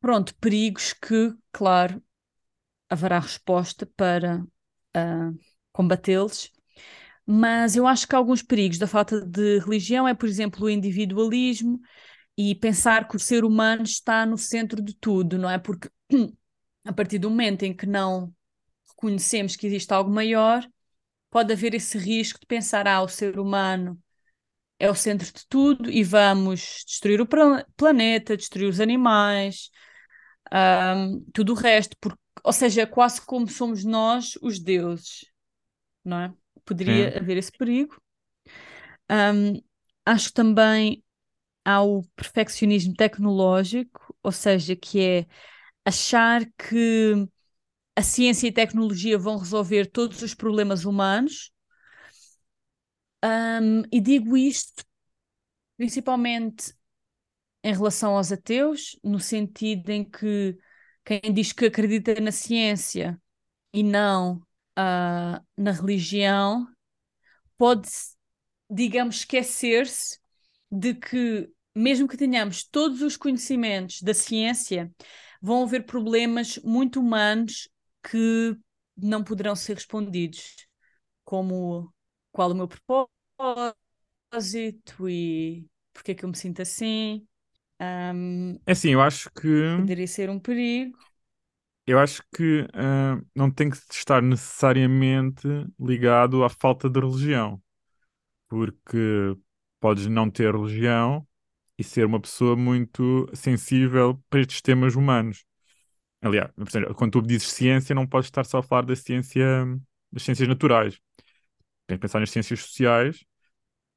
pronto, 0.00 0.34
perigos 0.36 0.92
que, 0.92 1.34
claro, 1.52 2.02
haverá 2.90 3.20
resposta 3.20 3.86
para 3.86 4.44
uh, 4.96 5.38
combatê-los. 5.72 6.50
Mas 7.26 7.76
eu 7.76 7.86
acho 7.86 8.08
que 8.08 8.14
alguns 8.14 8.42
perigos 8.42 8.78
da 8.78 8.86
falta 8.86 9.20
de 9.20 9.58
religião 9.58 10.08
é, 10.08 10.14
por 10.14 10.28
exemplo, 10.28 10.64
o 10.64 10.70
individualismo 10.70 11.80
e 12.36 12.54
pensar 12.54 13.08
que 13.08 13.16
o 13.16 13.20
ser 13.20 13.44
humano 13.44 13.82
está 13.82 14.24
no 14.24 14.38
centro 14.38 14.80
de 14.82 14.94
tudo, 14.94 15.38
não 15.38 15.50
é? 15.50 15.58
Porque 15.58 15.90
a 16.84 16.92
partir 16.92 17.18
do 17.18 17.30
momento 17.30 17.64
em 17.64 17.74
que 17.76 17.86
não 17.86 18.32
reconhecemos 18.90 19.56
que 19.56 19.66
existe 19.66 19.92
algo 19.92 20.10
maior, 20.10 20.66
pode 21.30 21.52
haver 21.52 21.74
esse 21.74 21.98
risco 21.98 22.40
de 22.40 22.46
pensar, 22.46 22.86
ah, 22.86 23.02
o 23.02 23.08
ser 23.08 23.38
humano 23.38 24.00
é 24.78 24.90
o 24.90 24.94
centro 24.94 25.26
de 25.32 25.46
tudo 25.48 25.90
e 25.90 26.02
vamos 26.04 26.84
destruir 26.86 27.20
o 27.20 27.26
planeta, 27.76 28.36
destruir 28.36 28.68
os 28.68 28.80
animais, 28.80 29.70
um, 30.52 31.24
tudo 31.32 31.52
o 31.52 31.56
resto, 31.56 31.96
porque 32.00 32.18
ou 32.44 32.52
seja, 32.52 32.86
quase 32.86 33.20
como 33.20 33.48
somos 33.48 33.84
nós 33.84 34.38
os 34.42 34.58
deuses, 34.58 35.24
não 36.04 36.20
é? 36.20 36.34
Poderia 36.64 37.18
haver 37.18 37.36
esse 37.36 37.52
perigo. 37.52 38.00
Um, 39.10 39.62
acho 40.04 40.28
que 40.28 40.34
também 40.34 41.04
há 41.64 41.82
o 41.82 42.02
perfeccionismo 42.16 42.94
tecnológico, 42.94 44.14
ou 44.22 44.32
seja, 44.32 44.76
que 44.76 45.00
é 45.00 45.26
achar 45.84 46.44
que 46.56 47.26
a 47.96 48.02
ciência 48.02 48.46
e 48.46 48.50
a 48.50 48.54
tecnologia 48.54 49.18
vão 49.18 49.38
resolver 49.38 49.86
todos 49.86 50.22
os 50.22 50.34
problemas 50.34 50.84
humanos. 50.84 51.50
Um, 53.24 53.82
e 53.90 54.00
digo 54.00 54.36
isto 54.36 54.84
principalmente 55.78 56.74
em 57.62 57.72
relação 57.72 58.16
aos 58.16 58.32
ateus, 58.32 58.98
no 59.02 59.20
sentido 59.20 59.90
em 59.90 60.04
que 60.04 60.58
quem 61.08 61.32
diz 61.32 61.52
que 61.52 61.64
acredita 61.64 62.20
na 62.20 62.30
ciência 62.30 63.18
e 63.72 63.82
não 63.82 64.36
uh, 64.78 65.42
na 65.56 65.72
religião 65.72 66.68
pode, 67.56 67.88
digamos, 68.70 69.16
esquecer-se 69.16 70.18
de 70.70 70.92
que, 70.92 71.50
mesmo 71.74 72.06
que 72.06 72.18
tenhamos 72.18 72.62
todos 72.62 73.00
os 73.00 73.16
conhecimentos 73.16 74.02
da 74.02 74.12
ciência, 74.12 74.92
vão 75.40 75.62
haver 75.62 75.86
problemas 75.86 76.58
muito 76.58 77.00
humanos 77.00 77.70
que 78.02 78.54
não 78.94 79.24
poderão 79.24 79.56
ser 79.56 79.76
respondidos, 79.76 80.66
como 81.24 81.90
qual 82.30 82.50
o 82.50 82.54
meu 82.54 82.68
propósito 82.68 83.08
e 85.08 85.66
porque 85.94 86.12
é 86.12 86.14
que 86.14 86.24
eu 86.24 86.28
me 86.28 86.36
sinto 86.36 86.62
assim. 86.62 87.27
Um, 87.80 88.58
é 88.66 88.72
assim, 88.72 88.90
eu 88.90 89.00
acho 89.00 89.30
que. 89.30 89.76
Poderia 89.78 90.06
ser 90.06 90.30
um 90.30 90.38
perigo. 90.38 90.98
Eu 91.86 91.98
acho 91.98 92.22
que 92.34 92.62
uh, 92.62 93.26
não 93.34 93.50
tem 93.50 93.70
que 93.70 93.78
estar 93.90 94.20
necessariamente 94.20 95.48
ligado 95.80 96.44
à 96.44 96.50
falta 96.50 96.88
de 96.88 97.00
religião, 97.00 97.62
porque 98.48 99.34
podes 99.80 100.06
não 100.06 100.30
ter 100.30 100.54
religião 100.54 101.26
e 101.78 101.84
ser 101.84 102.04
uma 102.04 102.20
pessoa 102.20 102.56
muito 102.56 103.26
sensível 103.32 104.22
para 104.28 104.40
estes 104.40 104.60
temas 104.60 104.96
humanos. 104.96 105.44
Aliás, 106.20 106.50
quando 106.96 107.12
tu 107.12 107.22
dizes 107.22 107.48
ciência, 107.48 107.94
não 107.94 108.06
podes 108.06 108.26
estar 108.26 108.44
só 108.44 108.58
a 108.58 108.62
falar 108.62 108.82
da 108.82 108.96
ciência, 108.96 109.64
das 110.12 110.22
ciências 110.24 110.48
naturais. 110.48 111.00
Tens 111.86 111.96
que 111.96 112.02
pensar 112.02 112.20
nas 112.20 112.30
ciências 112.30 112.60
sociais 112.60 113.24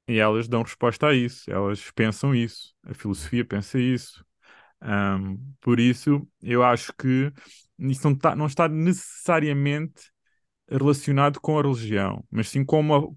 e 0.08 0.18
elas 0.20 0.48
dão 0.48 0.64
resposta 0.64 1.08
a 1.08 1.14
isso, 1.14 1.50
elas 1.52 1.92
pensam 1.92 2.36
isso, 2.36 2.74
a 2.84 2.94
filosofia 2.94 3.46
pensa 3.46 3.80
isso. 3.80 4.26
Um, 4.82 5.38
por 5.62 5.80
isso, 5.80 6.28
eu 6.42 6.64
acho 6.64 6.92
que 6.94 7.32
isso 7.80 8.08
não, 8.08 8.16
tá, 8.16 8.36
não 8.36 8.48
está 8.48 8.68
necessariamente 8.68 10.12
relacionado 10.70 11.40
com 11.40 11.60
a 11.60 11.62
religião, 11.62 12.26
mas 12.32 12.50
sim 12.50 12.66
com 12.66 12.80
uma, 12.80 13.08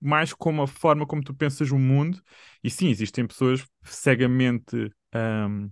mais 0.00 0.32
com 0.34 0.62
a 0.62 0.66
forma 0.66 1.06
como 1.06 1.22
tu 1.22 1.34
pensas 1.34 1.70
o 1.70 1.78
mundo. 1.78 2.22
E 2.62 2.70
sim, 2.70 2.88
existem 2.88 3.26
pessoas 3.26 3.66
cegamente. 3.84 4.92
Um, 5.14 5.70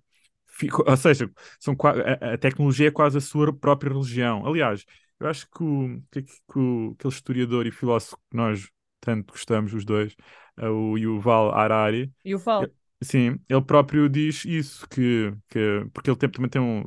ou 0.86 0.96
seja, 0.96 1.30
são, 1.60 1.76
a, 1.84 2.34
a, 2.34 2.38
tecnologia 2.38 2.88
é 2.88 2.90
quase 2.90 3.18
a 3.18 3.20
sua 3.20 3.52
própria 3.52 3.92
religião. 3.92 4.46
Aliás, 4.46 4.84
eu 5.20 5.26
acho 5.28 5.46
que, 5.50 5.62
o, 5.62 6.02
que, 6.10 6.22
que 6.22 6.58
o, 6.58 6.92
aquele 6.98 7.14
historiador 7.14 7.66
e 7.66 7.72
filósofo 7.72 8.16
que 8.30 8.36
nós 8.36 8.68
tanto 9.02 9.32
gostamos, 9.32 9.74
os 9.74 9.84
dois, 9.84 10.14
uh, 10.58 10.66
o 10.66 10.96
Yuval 10.96 11.52
Harari. 11.52 12.10
Yuval. 12.24 12.68
Sim, 13.02 13.36
ele 13.48 13.62
próprio 13.62 14.08
diz 14.08 14.44
isso, 14.44 14.88
que, 14.88 15.34
que 15.48 15.84
porque 15.92 16.08
ele 16.08 16.16
tem, 16.16 16.30
também 16.30 16.48
tem 16.48 16.62
um, 16.62 16.84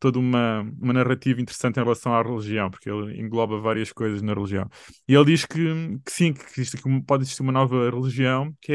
toda 0.00 0.18
uma, 0.18 0.62
uma 0.80 0.92
narrativa 0.92 1.40
interessante 1.40 1.78
em 1.78 1.82
relação 1.82 2.12
à 2.12 2.20
religião, 2.20 2.68
porque 2.68 2.90
ele 2.90 3.20
engloba 3.20 3.60
várias 3.60 3.92
coisas 3.92 4.20
na 4.20 4.34
religião. 4.34 4.68
E 5.06 5.14
ele 5.14 5.24
diz 5.26 5.44
que, 5.44 5.56
que 6.04 6.10
sim, 6.10 6.32
que, 6.32 6.42
existe, 6.42 6.76
que 6.76 7.02
pode 7.02 7.22
existir 7.22 7.42
uma 7.42 7.52
nova 7.52 7.88
religião, 7.88 8.52
que 8.60 8.72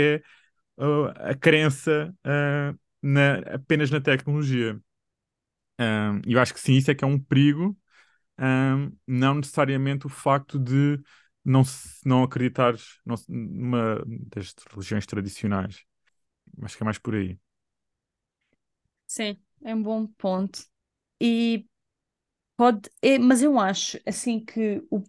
é 0.77 0.83
uh, 0.83 1.07
a 1.17 1.35
crença 1.35 2.15
uh, 2.25 2.79
na, 3.03 3.39
apenas 3.53 3.91
na 3.91 3.99
tecnologia. 3.99 4.79
E 6.25 6.33
eu 6.33 6.39
acho 6.41 6.53
que 6.53 6.59
sim, 6.59 6.73
isso 6.73 6.91
é 6.91 6.95
que 6.95 7.05
é 7.05 7.07
um 7.07 7.17
perigo, 7.17 7.77
um, 8.37 8.91
não 9.07 9.35
necessariamente 9.35 10.05
o 10.07 10.09
facto 10.09 10.59
de 10.59 10.99
não, 11.49 11.63
se- 11.63 12.01
não 12.07 12.23
acreditares 12.23 12.99
não, 13.05 13.15
numa 13.27 14.03
das 14.07 14.55
religiões 14.71 15.05
tradicionais. 15.05 15.83
Acho 16.63 16.77
que 16.77 16.83
é 16.83 16.85
mais 16.85 16.99
por 16.99 17.15
aí. 17.15 17.39
Sim, 19.07 19.37
é 19.63 19.73
um 19.75 19.81
bom 19.81 20.05
ponto. 20.07 20.65
E 21.21 21.67
pode, 22.57 22.89
é, 23.01 23.19
mas 23.19 23.43
eu 23.43 23.59
acho 23.59 23.99
assim 24.07 24.43
que 24.45 24.83
o 24.91 25.03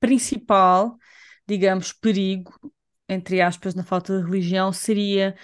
principal, 0.00 0.98
digamos, 1.48 1.92
perigo, 1.92 2.52
entre 3.08 3.40
aspas, 3.42 3.74
na 3.74 3.84
falta 3.84 4.18
de 4.18 4.24
religião 4.24 4.72
seria 4.72 5.36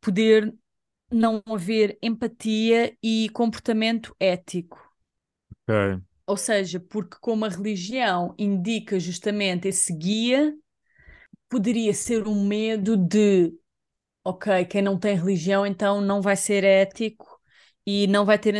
poder 0.00 0.54
não 1.12 1.42
haver 1.46 1.98
empatia 2.02 2.96
e 3.02 3.28
comportamento 3.30 4.16
ético. 4.20 4.78
Ok. 5.66 6.07
Ou 6.28 6.38
seja, 6.38 6.80
porque 6.80 7.18
como 7.20 7.46
a 7.46 7.50
religião 7.50 8.34
indica 8.38 9.00
justamente 9.00 9.68
esse 9.68 9.92
guia, 9.94 10.56
poderia 11.48 11.94
ser 11.94 12.26
um 12.28 12.46
medo 12.46 12.96
de, 12.96 13.54
ok, 14.24 14.64
quem 14.66 14.82
não 14.82 14.98
tem 14.98 15.16
religião 15.16 15.66
então 15.66 16.00
não 16.00 16.22
vai 16.22 16.36
ser 16.36 16.64
ético 16.64 17.40
e 17.86 18.06
não 18.08 18.24
vai 18.26 18.38
ter 18.38 18.54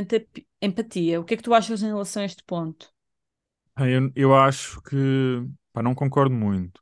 empatia. 0.62 1.20
O 1.20 1.25
que 1.25 1.34
é 1.34 1.37
que 1.38 1.42
tu 1.44 1.54
achas 1.54 1.82
em 1.82 1.88
relação 1.88 2.22
a 2.22 2.26
este 2.26 2.44
ponto? 2.44 2.92
Ah, 3.76 3.87
Eu, 3.88 4.10
eu 4.14 4.34
acho 4.34 4.80
que 4.82 4.96
pá, 5.72 5.82
não 5.82 5.94
concordo 5.94 6.34
muito. 6.34 6.80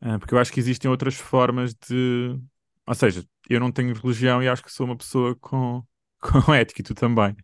Ah, 0.00 0.18
porque 0.18 0.34
eu 0.34 0.38
acho 0.40 0.52
que 0.52 0.60
existem 0.60 0.90
outras 0.90 1.16
formas 1.16 1.74
de. 1.74 2.38
Ou 2.86 2.94
seja, 2.96 3.24
eu 3.50 3.60
não 3.60 3.72
tenho 3.72 3.94
religião 3.94 4.42
e 4.42 4.48
acho 4.48 4.62
que 4.64 4.72
sou 4.72 4.86
uma 4.86 4.96
pessoa 4.96 5.36
com, 5.36 5.84
com 6.20 6.54
ética 6.54 6.82
e 6.82 6.84
tu 6.84 6.94
também. 6.94 7.36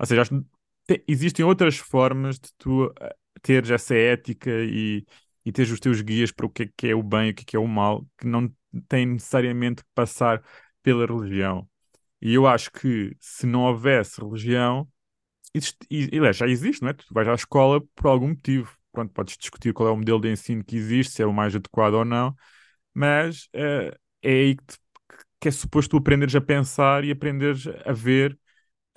Ou 0.00 0.06
seja, 0.06 0.22
acho 0.22 0.44
te- 0.86 1.04
existem 1.08 1.44
outras 1.44 1.76
formas 1.76 2.38
de 2.38 2.50
tu 2.58 2.92
ah, 3.00 3.14
teres 3.42 3.70
essa 3.70 3.94
ética 3.94 4.50
e, 4.50 5.04
e 5.44 5.52
teres 5.52 5.70
os 5.70 5.80
teus 5.80 6.00
guias 6.00 6.32
para 6.32 6.46
o 6.46 6.50
que 6.50 6.64
é 6.64 6.68
que 6.76 6.88
é 6.88 6.94
o 6.94 7.02
bem 7.02 7.28
e 7.28 7.30
o 7.32 7.34
que 7.34 7.42
é 7.42 7.44
que 7.46 7.56
é 7.56 7.58
o 7.60 7.66
mal, 7.68 8.06
que 8.18 8.26
não 8.26 8.52
tem 8.88 9.06
necessariamente 9.06 9.82
que 9.84 9.90
passar 9.94 10.42
pela 10.82 11.06
religião. 11.06 11.68
E 12.22 12.34
eu 12.34 12.46
acho 12.46 12.70
que 12.72 13.16
se 13.20 13.46
não 13.46 13.62
houvesse 13.64 14.20
religião 14.20 14.88
existe, 15.54 15.78
e, 15.90 16.08
e, 16.18 16.32
já 16.32 16.46
existe, 16.46 16.82
não 16.82 16.90
é? 16.90 16.92
Tu 16.94 17.04
vais 17.12 17.28
à 17.28 17.34
escola 17.34 17.80
por 17.94 18.06
algum 18.08 18.28
motivo. 18.28 18.76
Pronto, 18.92 19.12
podes 19.12 19.36
discutir 19.36 19.72
qual 19.74 19.88
é 19.88 19.92
o 19.92 19.96
modelo 19.96 20.20
de 20.20 20.30
ensino 20.30 20.64
que 20.64 20.76
existe, 20.76 21.14
se 21.14 21.22
é 21.22 21.26
o 21.26 21.32
mais 21.32 21.54
adequado 21.54 21.94
ou 21.94 22.04
não, 22.04 22.34
mas 22.94 23.48
eh, 23.54 23.96
é 24.22 24.30
aí 24.32 24.56
que, 24.56 24.64
te- 24.66 24.78
que 25.40 25.48
é 25.48 25.50
suposto 25.52 25.90
tu 25.92 25.96
aprenderes 25.98 26.34
a 26.36 26.40
pensar 26.40 27.04
e 27.04 27.10
aprenderes 27.12 27.66
a 27.86 27.92
ver, 27.92 28.38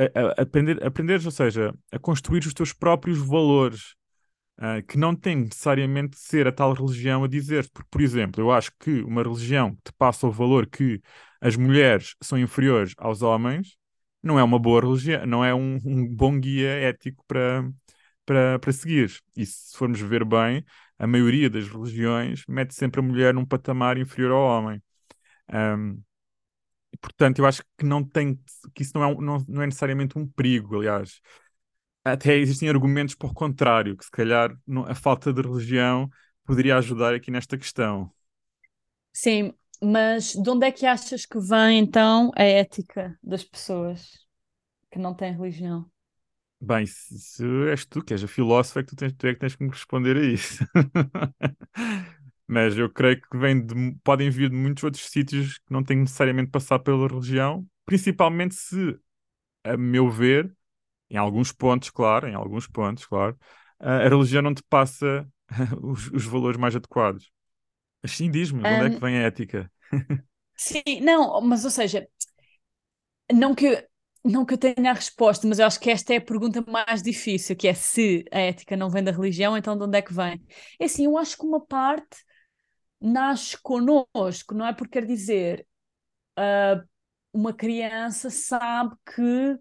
a, 0.04 0.42
aprender, 0.42 0.84
aprenderes, 0.86 1.26
ou 1.26 1.32
seja, 1.32 1.74
a 1.92 2.00
construir 2.00 2.40
os 2.46 2.54
teus 2.54 2.74
próprios 2.74 3.20
valores, 3.20 3.96
ah, 4.58 4.82
que 4.82 4.98
não 4.98 5.16
tem 5.16 5.36
necessariamente 5.38 6.12
de 6.18 6.20
ser 6.22 6.48
a 6.48 6.52
tal 6.52 6.74
religião 6.74 7.24
a 7.24 7.28
dizer 7.28 7.70
Porque, 7.74 7.88
por 7.92 8.02
exemplo, 8.02 8.42
eu 8.44 8.52
acho 8.52 8.72
que 8.80 9.02
uma 9.04 9.24
religião 9.24 9.76
que 9.76 9.84
te 9.86 9.94
passa 9.98 10.28
o 10.28 10.32
valor 10.32 10.68
que 10.68 11.02
as 11.42 11.56
mulheres 11.56 12.16
são 12.22 12.38
inferiores 12.38 12.94
aos 12.98 13.22
homens 13.22 13.78
não 14.22 14.38
é 14.40 14.44
uma 14.44 14.60
boa 14.60 14.82
religião, 14.82 15.26
não 15.26 15.46
é 15.46 15.54
um, 15.56 15.80
um 15.86 16.06
bom 16.08 16.40
guia 16.40 16.70
ético 16.70 17.24
para, 17.28 17.70
para, 18.26 18.60
para 18.60 18.72
seguir. 18.74 19.12
E 19.36 19.46
se 19.46 19.78
formos 19.78 20.00
ver 20.02 20.26
bem, 20.26 20.66
a 20.98 21.08
maioria 21.08 21.50
das 21.50 21.68
religiões 21.68 22.44
mete 22.48 22.74
sempre 22.76 23.00
a 23.00 23.04
mulher 23.04 23.34
num 23.34 23.46
patamar 23.46 23.98
inferior 23.98 24.32
ao 24.32 24.42
homem. 24.44 24.82
Ahm, 25.50 26.00
e, 26.94 26.98
portanto, 26.98 27.40
eu 27.40 27.46
acho 27.46 27.64
que 27.78 27.86
não 27.86 28.04
tem, 28.04 28.36
que 28.74 28.84
isso 28.84 28.92
não 28.96 29.04
é, 29.04 29.08
um- 29.08 29.22
não, 29.22 29.46
não 29.48 29.62
é 29.64 29.66
necessariamente 29.68 30.18
um 30.18 30.28
perigo, 30.28 30.78
aliás. 30.78 31.22
Até 32.04 32.38
existem 32.38 32.70
argumentos 32.70 33.16
o 33.22 33.34
contrário, 33.34 33.98
que 33.98 34.06
se 34.06 34.12
calhar 34.12 34.56
não- 34.68 34.86
a 34.86 34.96
falta 34.96 35.34
de 35.34 35.42
religião 35.42 36.10
poderia 36.46 36.78
ajudar 36.78 37.14
aqui 37.16 37.32
nesta 37.32 37.58
questão. 37.58 38.12
Sim, 39.14 39.54
mas 39.82 40.34
de 40.34 40.50
onde 40.50 40.66
é 40.68 40.72
que 40.72 40.86
achas 40.86 41.26
que 41.26 41.40
vem 41.40 41.78
então 41.80 42.32
a 42.36 42.44
ética 42.44 43.18
das 43.24 43.44
pessoas 43.44 44.26
que 44.92 45.00
não 45.00 45.16
têm 45.16 45.34
religião? 45.34 45.90
Bem, 46.62 46.86
se, 46.86 47.18
se 47.20 47.46
és 47.72 47.86
tu 47.86 48.02
que 48.04 48.14
és 48.14 48.24
a 48.24 48.28
filósofa, 48.28 48.82
é 48.82 48.84
que 48.84 48.90
tu, 48.90 48.96
tens, 48.98 49.14
tu 49.14 49.28
é 49.28 49.34
que 49.34 49.40
tens 49.40 49.56
que 49.56 49.64
me 49.64 49.70
responder 49.70 50.18
a 50.18 50.22
isso. 50.26 50.58
Mas 52.50 52.78
eu 52.78 52.90
creio 52.92 53.22
que 53.22 53.38
vem 53.38 53.66
de, 53.66 53.96
podem 54.04 54.30
vir 54.32 54.50
de 54.52 54.58
muitos 54.58 54.84
outros 54.84 55.06
sítios 55.12 55.60
que 55.60 55.72
não 55.74 55.84
têm 55.84 55.98
necessariamente 56.00 56.52
passar 56.52 56.80
pela 56.80 57.08
religião, 57.08 57.68
principalmente 57.86 58.56
se, 58.56 59.00
a 59.64 59.78
meu 59.78 60.10
ver, 60.10 60.56
em 61.10 61.18
alguns 61.18 61.52
pontos, 61.54 61.90
claro, 61.92 62.28
em 62.28 62.36
alguns 62.36 62.68
pontos, 62.68 63.06
claro, 63.06 63.38
a, 63.80 64.08
religião 64.10 64.42
não 64.44 64.54
te 64.56 64.64
passa 64.70 65.28
os, 65.84 66.10
os 66.12 66.26
valores 66.26 66.58
mais 66.60 66.76
adequados. 66.76 67.32
Mas 68.04 68.14
sim, 68.14 68.32
diz-me, 68.32 68.66
de 68.68 68.74
onde 68.74 68.86
é 68.88 68.92
que 68.92 69.00
Hum, 69.00 69.02
vem 69.02 69.18
a 69.20 69.24
ética? 69.24 69.72
sim, 70.56 71.02
não, 71.02 71.42
mas 71.42 71.66
ou 71.66 71.72
seja, 71.72 72.08
não 73.32 73.54
que, 73.56 73.88
não 74.24 74.46
que 74.46 74.54
eu 74.54 74.58
tenha 74.58 74.92
a 74.92 74.94
resposta, 74.94 75.48
mas 75.48 75.60
eu 75.60 75.66
acho 75.66 75.80
que 75.80 75.90
esta 75.90 76.14
é 76.14 76.18
a 76.18 76.22
pergunta 76.22 76.64
mais 76.68 77.02
difícil, 77.02 77.56
que 77.56 77.68
é 77.68 77.74
se 77.74 78.26
a 78.32 78.40
ética 78.40 78.76
não 78.78 78.90
vem 78.90 79.04
da 79.04 79.12
religião, 79.12 79.58
então 79.58 79.78
de 79.78 79.84
onde 79.84 79.98
é 79.98 80.02
que 80.02 80.14
vem? 80.14 80.42
É 80.80 80.86
assim, 80.86 81.06
eu 81.06 81.18
acho 81.18 81.38
que 81.38 81.46
uma 81.46 81.64
parte 81.66 82.18
nasce 83.02 83.58
connosco, 83.62 84.54
não 84.54 84.66
é? 84.68 84.74
Porque 84.74 85.00
quer 85.00 85.06
dizer, 85.08 85.68
ah, 86.36 86.84
uma 87.34 87.54
criança 87.54 88.30
sabe 88.30 88.96
que 89.16 89.58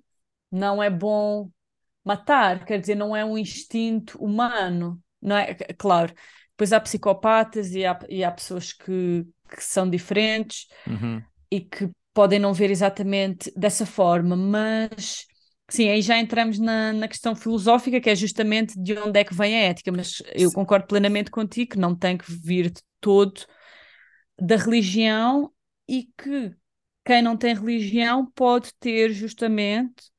não 0.51 0.83
é 0.83 0.91
bom 0.91 1.51
matar, 2.05 2.65
quer 2.65 2.81
dizer, 2.81 2.95
não 2.97 3.17
é 3.17 3.25
um 3.25 3.39
instinto 3.39 4.19
humano, 4.23 5.03
não 5.21 5.37
é? 5.37 5.55
Claro, 5.79 6.15
depois 6.51 6.73
há 6.73 6.81
psicopatas 6.81 7.73
e 7.75 7.85
há, 7.87 7.99
e 8.09 8.25
há 8.25 8.31
pessoas 8.33 8.73
que, 8.73 9.27
que 9.51 9.65
são 9.65 9.89
diferentes 9.91 10.69
Uhum. 10.87 11.23
e 11.51 11.61
que 11.61 11.91
podem 12.15 12.39
não 12.39 12.53
ver 12.53 12.71
exatamente 12.71 13.53
dessa 13.57 13.87
forma, 13.87 14.37
mas 14.37 15.27
sim, 15.69 15.89
aí 15.89 16.03
já 16.03 16.19
entramos 16.19 16.59
na, 16.59 16.93
na 16.93 17.09
questão 17.09 17.35
filosófica, 17.37 18.01
que 18.01 18.11
é 18.11 18.15
justamente 18.15 18.79
de 18.81 18.99
onde 18.99 19.19
é 19.21 19.25
que 19.25 19.35
vem 19.35 19.55
a 19.57 19.63
ética, 19.65 19.93
mas 19.93 20.23
eu 20.35 20.51
concordo 20.53 20.87
plenamente 20.87 21.31
contigo 21.31 21.73
que 21.73 21.79
não 21.79 21.95
tem 21.97 22.17
que 22.17 22.31
vir 22.31 22.71
de 22.71 22.83
todo 23.01 23.41
da 24.41 24.57
religião 24.57 25.53
e 25.89 26.05
que 26.17 26.55
quem 27.05 27.23
não 27.23 27.37
tem 27.37 27.55
religião 27.55 28.27
pode 28.35 28.73
ter 28.79 29.13
justamente 29.13 30.11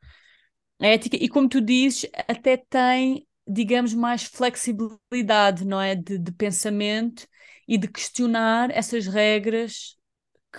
a 0.81 0.87
ética, 0.87 1.17
e 1.17 1.27
como 1.29 1.49
tu 1.49 1.61
dizes, 1.61 2.09
até 2.27 2.57
tem, 2.57 3.27
digamos, 3.47 3.93
mais 3.93 4.23
flexibilidade, 4.23 5.65
não 5.65 5.81
é? 5.81 5.95
De, 5.95 6.17
de 6.17 6.31
pensamento 6.31 7.27
e 7.67 7.77
de 7.77 7.87
questionar 7.87 8.71
essas 8.71 9.05
regras 9.07 9.95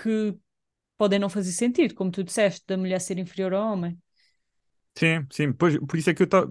que 0.02 0.36
podem 0.98 1.18
não 1.18 1.28
fazer 1.30 1.52
sentido, 1.52 1.94
como 1.94 2.10
tu 2.10 2.24
disseste, 2.24 2.64
da 2.68 2.76
mulher 2.78 3.00
ser 3.00 3.18
inferior 3.18 3.54
ao 3.54 3.72
homem. 3.72 3.98
Sim, 4.96 5.26
sim, 5.30 5.52
pois, 5.52 5.78
por 5.78 5.96
isso 5.96 6.10
é 6.10 6.14
que 6.14 6.22
eu 6.22 6.24
estava. 6.24 6.48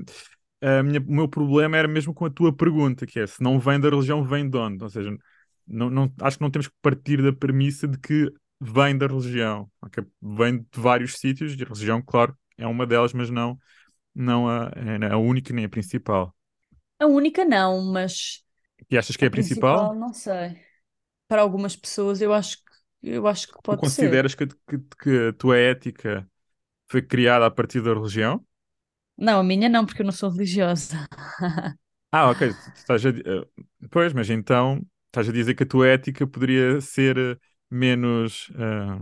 O 1.08 1.13
meu 1.13 1.28
problema 1.30 1.78
era 1.78 1.88
mesmo 1.88 2.13
com 2.13 2.25
a 2.25 2.30
tua 2.30 2.54
pergunta, 2.56 3.06
que 3.06 3.19
é 3.19 3.28
se 3.28 3.41
não 3.41 3.60
vem 3.60 3.80
da 3.80 3.89
religião, 3.89 4.23
vem 4.23 4.49
de 4.49 4.58
onde? 4.58 4.84
Ou 4.84 4.89
seja, 4.89 5.10
não, 5.67 5.89
não, 5.89 6.13
acho 6.21 6.38
que 6.38 6.43
não 6.43 6.52
temos 6.52 6.67
que 6.67 6.75
partir 6.82 7.21
da 7.21 7.32
premissa 7.34 7.88
de 7.88 7.97
que 7.99 8.32
vem 8.60 8.97
da 8.97 9.08
religião. 9.08 9.69
ok? 9.82 10.04
Vem 10.21 10.60
de 10.60 10.67
vários 10.75 11.17
sítios, 11.17 11.54
e 11.58 11.63
a 11.63 11.65
religião, 11.67 12.02
claro, 12.02 12.38
é 12.58 12.67
uma 12.67 12.86
delas, 12.86 13.13
mas 13.13 13.30
não, 13.30 13.58
não 14.15 14.49
a, 14.49 14.71
é 14.75 15.12
a 15.13 15.17
única 15.17 15.54
nem 15.54 15.65
a 15.65 15.69
principal. 15.69 16.36
A 16.99 17.06
única 17.08 17.43
não, 17.45 17.82
mas 17.91 18.43
E 18.91 18.97
achas 18.97 19.15
que 19.17 19.25
a 19.25 19.25
é 19.25 19.28
a 19.28 19.32
principal? 19.32 19.82
principal 19.82 19.93
não 19.95 20.13
sei. 20.13 20.65
Para 21.28 21.41
algumas 21.43 21.75
pessoas 21.75 22.21
eu 22.21 22.34
acho 22.34 22.58
que 22.65 22.71
eu 23.04 23.28
acho 23.28 23.47
que 23.49 23.60
Tu 23.67 23.75
pode 23.75 23.88
ser. 23.89 24.23
consideras 24.23 24.36
que, 24.36 24.47
que, 24.47 24.80
que 25.02 25.28
a 25.30 25.34
tua 25.34 25.58
ética 25.58 26.28
foi 26.89 27.02
criada 27.02 27.45
a 27.47 27.52
partir 27.52 27.82
da 27.82 27.93
religião? 27.93 28.45
Não, 29.17 29.39
a 29.39 29.43
minha 29.43 29.67
não, 29.69 29.86
porque 29.86 30.02
eu 30.02 30.06
não 30.06 30.12
sou 30.13 30.30
religiosa. 30.30 30.95
Ah, 32.12 32.30
ok. 32.32 32.41
Estás 32.75 33.06
a, 33.06 33.10
eh, 33.10 33.47
pois, 33.91 34.13
mas 34.13 34.30
então 34.30 34.82
estás 35.08 35.30
a 35.30 35.32
dizer 35.32 35.54
que 35.56 35.63
a 35.63 35.65
tua 35.65 35.88
ética 35.88 36.25
poderia 36.28 36.82
ser 36.82 37.17
eh, 37.17 37.38
menos. 37.69 38.49
eh, 38.56 39.02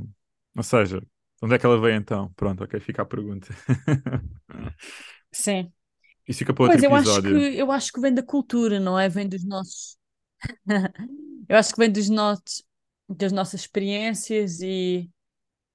ou 0.56 0.64
seja, 0.64 1.00
de 1.00 1.08
onde 1.44 1.56
é 1.56 1.60
que 1.60 1.66
ela 1.66 1.80
veio 1.80 1.96
então? 1.96 2.34
Pronto, 2.34 2.64
ok, 2.64 2.80
fica 2.80 3.04
a 3.04 3.06
pergunta. 3.06 3.48
Sim. 5.32 5.72
Isso 6.28 6.40
fica 6.40 6.54
para 6.54 6.64
outro 6.64 6.78
Pois 6.78 6.84
eu 6.84 6.96
acho 6.96 7.22
que 7.22 7.34
episódio. 7.34 7.52
eu 7.60 7.72
acho 7.72 7.92
que 7.94 8.02
vem 8.02 8.14
da 8.14 8.24
cultura, 8.24 8.80
não 8.80 9.00
é? 9.00 9.10
Vem 9.10 9.28
dos 9.30 9.44
nossos 9.46 9.98
Eu 11.50 11.58
acho 11.58 11.74
que 11.74 11.80
vem 11.80 11.92
dos 11.92 12.10
nossos, 12.10 12.64
das 13.10 13.32
nossas 13.32 13.62
experiências 13.62 14.62
e, 14.62 15.10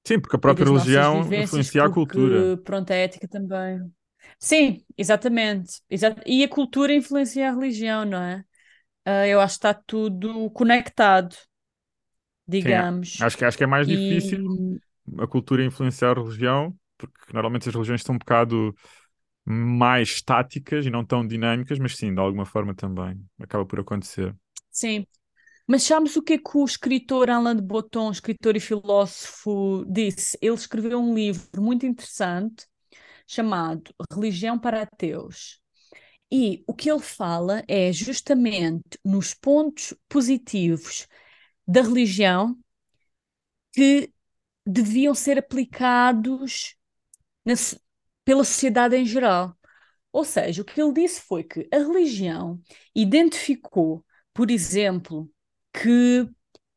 Sim, 0.07 0.21
porque 0.21 0.37
a 0.37 0.39
própria 0.39 0.67
religião 0.69 1.33
influencia 1.35 1.85
a 1.85 1.89
cultura. 1.91 2.53
pronto, 2.65 2.91
a 2.93 2.97
ética 2.97 3.29
também. 3.29 3.93
Sim, 4.39 4.85
exatamente. 4.97 5.81
Exa- 5.91 6.17
E 6.27 6.43
a 6.45 6.49
cultura 6.49 6.93
influencia 6.95 7.49
a 7.51 7.55
religião, 7.55 8.05
não 8.05 8.23
é? 8.23 8.45
Ah, 9.07 9.27
eu 9.29 9.41
acho 9.41 9.55
que 9.61 9.67
está 9.69 9.75
tudo 9.75 10.51
conectado, 10.53 11.37
Sim, 12.63 12.85
digamos. 12.87 13.11
acho 13.21 13.37
que, 13.37 13.45
acho 13.45 13.59
que 13.59 13.65
é 13.65 13.67
mais 13.67 13.89
difícil 13.89 14.39
E 14.49 14.81
a 15.19 15.27
cultura 15.27 15.65
influenciar 15.65 16.19
a 16.19 16.23
religião, 16.23 16.77
porque 16.99 17.33
normalmente 17.33 17.69
as 17.69 17.75
religiões 17.75 18.03
são 18.03 18.15
um 18.15 18.19
bocado 18.19 18.75
mais 19.45 20.11
estáticas 20.11 20.87
e 20.87 20.91
não 20.91 21.05
tão 21.05 21.27
dinâmicas, 21.27 21.79
mas 21.79 21.97
sim, 21.97 22.15
de 22.15 22.21
alguma 22.21 22.47
forma 22.47 22.75
também 22.75 23.21
acaba 23.41 23.67
por 23.67 23.81
acontecer. 23.81 24.37
sim. 24.71 25.07
Mas 25.67 25.85
sabes 25.85 26.17
o 26.17 26.23
que 26.23 26.35
é 26.35 26.39
que 26.39 26.57
o 26.57 26.65
escritor 26.65 27.31
Alain 27.31 27.57
de 27.57 27.63
Botton, 27.63 28.11
escritor 28.11 28.57
e 28.57 28.61
filósofo, 28.61 29.85
disse? 29.89 30.37
Ele 30.41 30.55
escreveu 30.55 30.99
um 30.99 31.15
livro 31.15 31.63
muito 31.63 31.87
interessante 31.87 32.67
chamado 33.27 33.95
Religião 34.13 34.59
para 34.59 34.83
Ateus. 34.83 35.61
E 36.33 36.65
o 36.67 36.75
que 36.75 36.91
ele 36.91 37.01
fala 37.01 37.65
é 37.69 37.93
justamente 37.93 38.99
nos 39.05 39.35
pontos 39.35 39.95
positivos 40.09 41.07
da 41.67 41.83
religião 41.83 42.59
que 43.73 44.13
deviam 44.67 45.15
ser 45.15 45.39
aplicados 45.39 46.77
na, 47.47 47.55
pela 48.25 48.45
sociedade 48.45 48.97
em 48.97 49.07
geral. 49.07 49.57
Ou 50.13 50.25
seja, 50.25 50.63
o 50.63 50.67
que 50.67 50.81
ele 50.83 50.95
disse 50.95 51.23
foi 51.23 51.45
que 51.45 51.69
a 51.73 51.79
religião 51.79 52.63
identificou, 52.95 54.05
por 54.35 54.51
exemplo, 54.51 55.32
que 55.73 56.29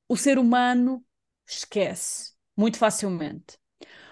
o 0.07 0.15
ser 0.15 0.37
humano 0.37 1.03
esquece 1.47 2.33
muito 2.55 2.77
facilmente. 2.77 3.57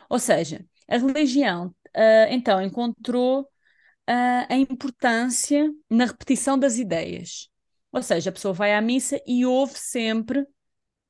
Ou 0.09 0.19
seja, 0.19 0.65
a 0.87 0.97
religião 0.97 1.67
uh, 1.67 2.29
então 2.29 2.61
encontrou 2.61 3.41
uh, 3.41 4.45
a 4.49 4.55
importância 4.55 5.71
na 5.89 6.05
repetição 6.05 6.57
das 6.57 6.77
ideias. 6.77 7.49
Ou 7.91 8.01
seja, 8.01 8.29
a 8.29 8.33
pessoa 8.33 8.53
vai 8.53 8.73
à 8.73 8.81
missa 8.81 9.21
e 9.25 9.45
ouve 9.45 9.77
sempre 9.77 10.45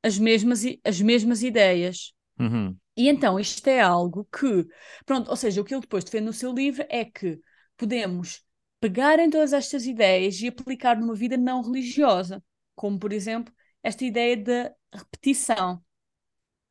as 0.03 0.17
mesmas, 0.17 0.63
as 0.83 1.01
mesmas 1.01 1.41
ideias. 1.41 2.13
Uhum. 2.39 2.77
E 2.95 3.07
então 3.07 3.39
isto 3.39 3.67
é 3.67 3.79
algo 3.79 4.25
que, 4.25 4.67
pronto, 5.05 5.29
ou 5.29 5.35
seja, 5.35 5.61
o 5.61 5.63
que 5.63 5.73
ele 5.73 5.81
depois 5.81 6.03
defende 6.03 6.25
no 6.25 6.33
seu 6.33 6.53
livro 6.53 6.85
é 6.89 7.05
que 7.05 7.39
podemos 7.77 8.43
pegar 8.79 9.17
em 9.17 9.29
todas 9.29 9.53
estas 9.53 9.85
ideias 9.85 10.39
e 10.41 10.47
aplicar 10.47 10.99
numa 10.99 11.15
vida 11.15 11.37
não 11.37 11.61
religiosa, 11.61 12.43
como 12.75 12.99
por 12.99 13.13
exemplo 13.13 13.53
esta 13.83 14.05
ideia 14.05 14.37
da 14.37 14.73
repetição. 14.93 15.83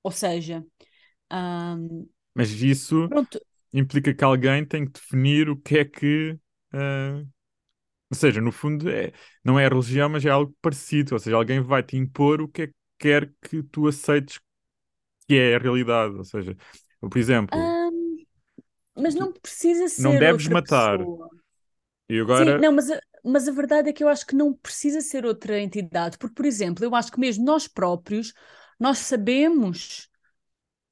Ou 0.02 0.10
seja, 0.10 0.66
um, 1.32 2.08
mas 2.34 2.50
isso 2.50 3.08
pronto. 3.08 3.40
implica 3.72 4.14
que 4.14 4.24
alguém 4.24 4.64
tem 4.64 4.86
que 4.86 4.92
definir 4.92 5.48
o 5.48 5.56
que 5.56 5.78
é 5.78 5.84
que. 5.84 6.32
Uh, 6.72 7.28
ou 8.10 8.16
seja, 8.16 8.40
no 8.40 8.52
fundo, 8.52 8.90
é, 8.90 9.12
não 9.44 9.58
é 9.58 9.66
a 9.66 9.68
religião, 9.68 10.08
mas 10.08 10.24
é 10.24 10.30
algo 10.30 10.54
parecido. 10.60 11.14
Ou 11.14 11.18
seja, 11.18 11.36
alguém 11.36 11.60
vai 11.60 11.82
te 11.82 11.96
impor 11.96 12.40
o 12.42 12.48
que 12.48 12.62
é 12.62 12.66
que 12.66 12.74
quer 12.98 13.32
que 13.42 13.62
tu 13.62 13.86
aceites 13.86 14.38
que 15.26 15.34
é 15.34 15.56
a 15.56 15.58
realidade. 15.58 16.14
Ou 16.14 16.24
seja, 16.24 16.56
por 17.00 17.16
exemplo. 17.16 17.58
Um, 17.58 18.16
mas 18.96 19.14
não 19.14 19.32
precisa 19.32 19.88
ser. 19.88 20.02
Não 20.02 20.18
deves 20.18 20.48
matar. 20.48 20.98
Pessoa. 20.98 21.41
E 22.12 22.20
agora... 22.20 22.56
Sim, 22.56 22.60
não, 22.60 22.72
mas 22.72 22.90
a, 22.90 23.00
mas 23.24 23.48
a 23.48 23.52
verdade 23.52 23.88
é 23.88 23.92
que 23.92 24.04
eu 24.04 24.08
acho 24.08 24.26
que 24.26 24.36
não 24.36 24.52
precisa 24.52 25.00
ser 25.00 25.24
outra 25.24 25.58
entidade, 25.58 26.18
porque, 26.18 26.34
por 26.34 26.44
exemplo, 26.44 26.84
eu 26.84 26.94
acho 26.94 27.10
que 27.10 27.18
mesmo 27.18 27.42
nós 27.42 27.66
próprios, 27.66 28.34
nós 28.78 28.98
sabemos 28.98 30.10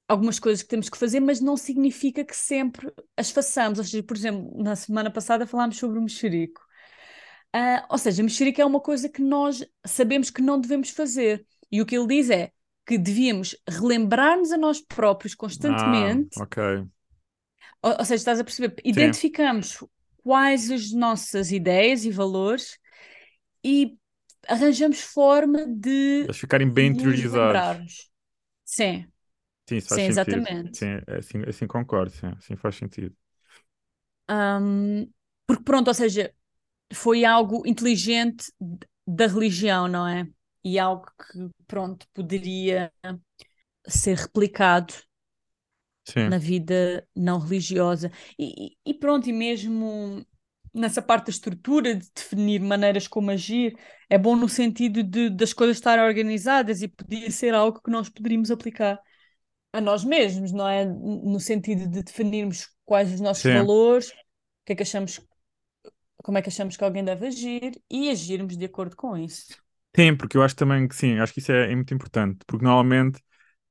algumas 0.08 0.40
coisas 0.40 0.62
que 0.62 0.70
temos 0.70 0.88
que 0.88 0.96
fazer, 0.96 1.20
mas 1.20 1.38
não 1.38 1.58
significa 1.58 2.24
que 2.24 2.34
sempre 2.34 2.90
as 3.18 3.30
façamos. 3.30 3.78
Ou 3.78 3.84
seja, 3.84 4.02
por 4.02 4.16
exemplo, 4.16 4.50
na 4.62 4.74
semana 4.74 5.10
passada 5.10 5.46
falámos 5.46 5.76
sobre 5.76 5.98
o 5.98 6.02
mexerico. 6.02 6.62
Uh, 7.54 7.84
ou 7.90 7.98
seja, 7.98 8.22
mexerico 8.22 8.62
é 8.62 8.64
uma 8.64 8.80
coisa 8.80 9.06
que 9.06 9.20
nós 9.20 9.62
sabemos 9.84 10.30
que 10.30 10.40
não 10.40 10.58
devemos 10.58 10.88
fazer. 10.88 11.44
E 11.70 11.82
o 11.82 11.86
que 11.86 11.98
ele 11.98 12.06
diz 12.06 12.30
é 12.30 12.50
que 12.86 12.96
devíamos 12.96 13.54
relembrar-nos 13.68 14.52
a 14.52 14.56
nós 14.56 14.80
próprios 14.80 15.34
constantemente. 15.34 16.40
Ah, 16.40 16.44
ok. 16.44 16.62
Ou, 17.82 17.90
ou, 17.98 18.04
seja, 18.06 18.14
estás 18.14 18.40
a 18.40 18.44
perceber? 18.44 18.74
Identificamos 18.82 19.84
quais 20.22 20.70
as 20.70 20.92
nossas 20.92 21.52
ideias 21.52 22.04
e 22.04 22.10
valores 22.10 22.78
e 23.64 23.96
arranjamos 24.48 25.00
forma 25.00 25.66
de 25.66 26.22
eles 26.24 26.38
ficarem 26.38 26.70
bem 26.72 26.88
interiorizados. 26.88 28.10
Sim. 28.64 29.06
Sim, 29.68 29.80
sim, 29.80 30.02
exatamente. 30.02 30.70
Sim, 30.72 30.86
é 31.06 31.18
assim, 31.18 31.42
assim 31.46 31.66
concordo, 31.66 32.10
sim, 32.12 32.26
assim 32.38 32.56
faz 32.56 32.74
sentido. 32.76 33.16
Um, 34.28 35.10
porque 35.46 35.64
pronto, 35.64 35.88
ou 35.88 35.94
seja, 35.94 36.32
foi 36.94 37.24
algo 37.24 37.66
inteligente 37.66 38.52
da 39.06 39.26
religião, 39.28 39.88
não 39.88 40.06
é? 40.08 40.28
E 40.64 40.78
algo 40.78 41.06
que, 41.32 41.50
pronto, 41.66 42.06
poderia 42.14 42.92
ser 43.88 44.16
replicado 44.18 44.94
Sim. 46.04 46.30
na 46.30 46.38
vida 46.38 47.06
não 47.16 47.38
religiosa. 47.38 48.10
E, 48.38 48.76
e, 48.84 48.94
pronto, 48.94 49.28
e 49.28 49.32
mesmo 49.32 50.24
nessa 50.72 51.02
parte 51.02 51.26
da 51.26 51.30
estrutura 51.30 51.94
de 51.96 52.08
definir 52.14 52.60
maneiras 52.60 53.08
como 53.08 53.30
agir, 53.30 53.76
é 54.08 54.16
bom 54.18 54.36
no 54.36 54.48
sentido 54.48 55.02
de 55.02 55.28
das 55.30 55.52
coisas 55.52 55.76
estarem 55.76 56.04
organizadas 56.04 56.82
e 56.82 56.88
podia 56.88 57.30
ser 57.30 57.54
algo 57.54 57.80
que 57.82 57.90
nós 57.90 58.08
poderíamos 58.08 58.50
aplicar 58.50 59.00
a 59.72 59.80
nós 59.80 60.04
mesmos, 60.04 60.52
não 60.52 60.68
é? 60.68 60.84
No 60.84 61.40
sentido 61.40 61.88
de 61.88 62.02
definirmos 62.02 62.68
quais 62.84 63.12
os 63.12 63.20
nossos 63.20 63.44
Sim. 63.44 63.50
valores, 63.50 64.10
o 64.10 64.14
que 64.66 64.72
é 64.72 64.76
que 64.76 64.82
achamos, 64.82 65.20
como 66.18 66.38
é 66.38 66.42
que 66.42 66.48
achamos 66.48 66.76
que 66.76 66.84
alguém 66.84 67.04
deve 67.04 67.26
agir 67.28 67.82
e 67.90 68.10
agirmos 68.10 68.56
de 68.56 68.64
acordo 68.66 68.96
com 68.96 69.16
isso. 69.16 69.56
Sim, 69.96 70.16
porque 70.16 70.36
eu 70.36 70.42
acho 70.42 70.54
também 70.56 70.86
que 70.88 70.94
sim, 70.94 71.18
acho 71.18 71.32
que 71.32 71.40
isso 71.40 71.50
é, 71.52 71.72
é 71.72 71.74
muito 71.74 71.92
importante, 71.94 72.44
porque 72.46 72.64
normalmente 72.64 73.20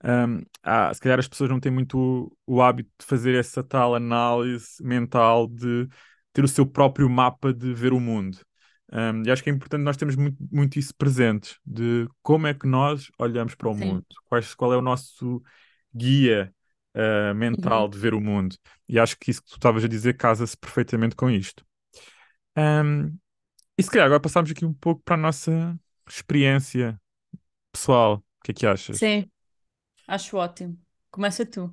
um, 0.04 0.42
ah, 0.64 0.94
se 0.94 1.02
calhar 1.02 1.20
as 1.20 1.28
pessoas 1.28 1.50
não 1.50 1.60
têm 1.60 1.72
muito 1.72 1.98
o, 1.98 2.56
o, 2.56 2.62
hábito 2.62 2.90
de 3.00 3.06
fazer 3.06 3.36
essa 3.36 3.62
tal 3.64 3.96
análise 3.96 4.82
mental 4.82 5.48
de 5.48 5.88
ter 6.32 6.44
o 6.44 6.48
seu 6.48 6.66
próprio 6.66 7.10
mapa 7.10 7.54
de 7.54 7.74
ver 7.74 7.92
o 7.92 8.00
mundo. 8.00 8.40
Um, 8.92 9.24
e 9.26 9.30
acho 9.30 9.44
que 9.44 9.50
é 9.50 9.54
importante 9.54 9.84
nós 9.84 9.98
termos 9.98 10.16
muito, 10.16 10.38
muito 10.52 10.80
isso 10.80 10.96
presentes, 10.96 11.60
de 11.66 12.08
como 12.24 12.48
é 12.48 12.54
que 12.54 12.66
nós 12.66 13.12
olhamos 13.20 13.54
para 13.56 13.70
o 13.70 13.74
Sim. 13.74 13.86
mundo, 13.86 14.06
quais, 14.26 14.56
qual 14.56 14.74
é 14.74 14.78
o 14.78 14.82
nosso 14.82 15.44
guia 15.94 16.54
uh, 16.96 17.36
mental 17.36 17.84
uhum. 17.84 17.90
de 17.90 17.98
ver 18.00 18.14
o 18.14 18.22
mundo. 18.22 18.56
E 18.88 18.98
acho 18.98 19.18
que 19.20 19.32
isso 19.32 19.44
que 19.44 19.50
tu 19.50 19.56
estavas 19.56 19.84
a 19.84 19.88
dizer 19.88 20.18
casa-se 20.18 20.58
perfeitamente 20.58 21.16
com 21.16 21.30
isto. 21.30 21.64
Um, 22.58 23.16
e 23.78 23.84
se 23.84 23.90
calhar 23.92 24.08
agora 24.08 24.20
passamos 24.20 24.50
aqui 24.50 24.66
um 24.66 24.74
pouco 24.74 25.02
para 25.04 25.16
a 25.16 25.20
nossa 25.20 25.78
experiência 26.08 27.00
pessoal. 27.72 28.16
O 28.16 28.44
que 28.44 28.52
é 28.52 28.54
que 28.54 28.66
achas? 28.66 28.98
Sim. 28.98 29.30
Acho 30.10 30.38
ótimo. 30.38 30.76
Começa 31.12 31.46
tu. 31.46 31.72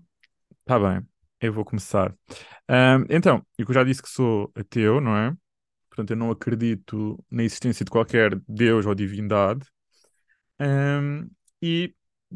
Tá 0.66 0.78
bem, 0.78 1.00
eu 1.40 1.50
vou 1.54 1.64
começar. 1.64 2.14
então, 3.08 3.42
eu 3.56 3.72
já 3.72 3.82
disse 3.82 4.02
que 4.02 4.10
sou 4.10 4.52
ateu, 4.54 5.00
não 5.00 5.16
é? 5.16 5.34
Portanto, 5.88 6.10
eu 6.10 6.16
não 6.18 6.30
acredito 6.30 7.18
na 7.30 7.42
existência 7.42 7.82
de 7.82 7.90
qualquer 7.90 8.38
Deus 8.46 8.84
ou 8.84 8.94
divindade. 8.94 9.66
e 11.62 11.94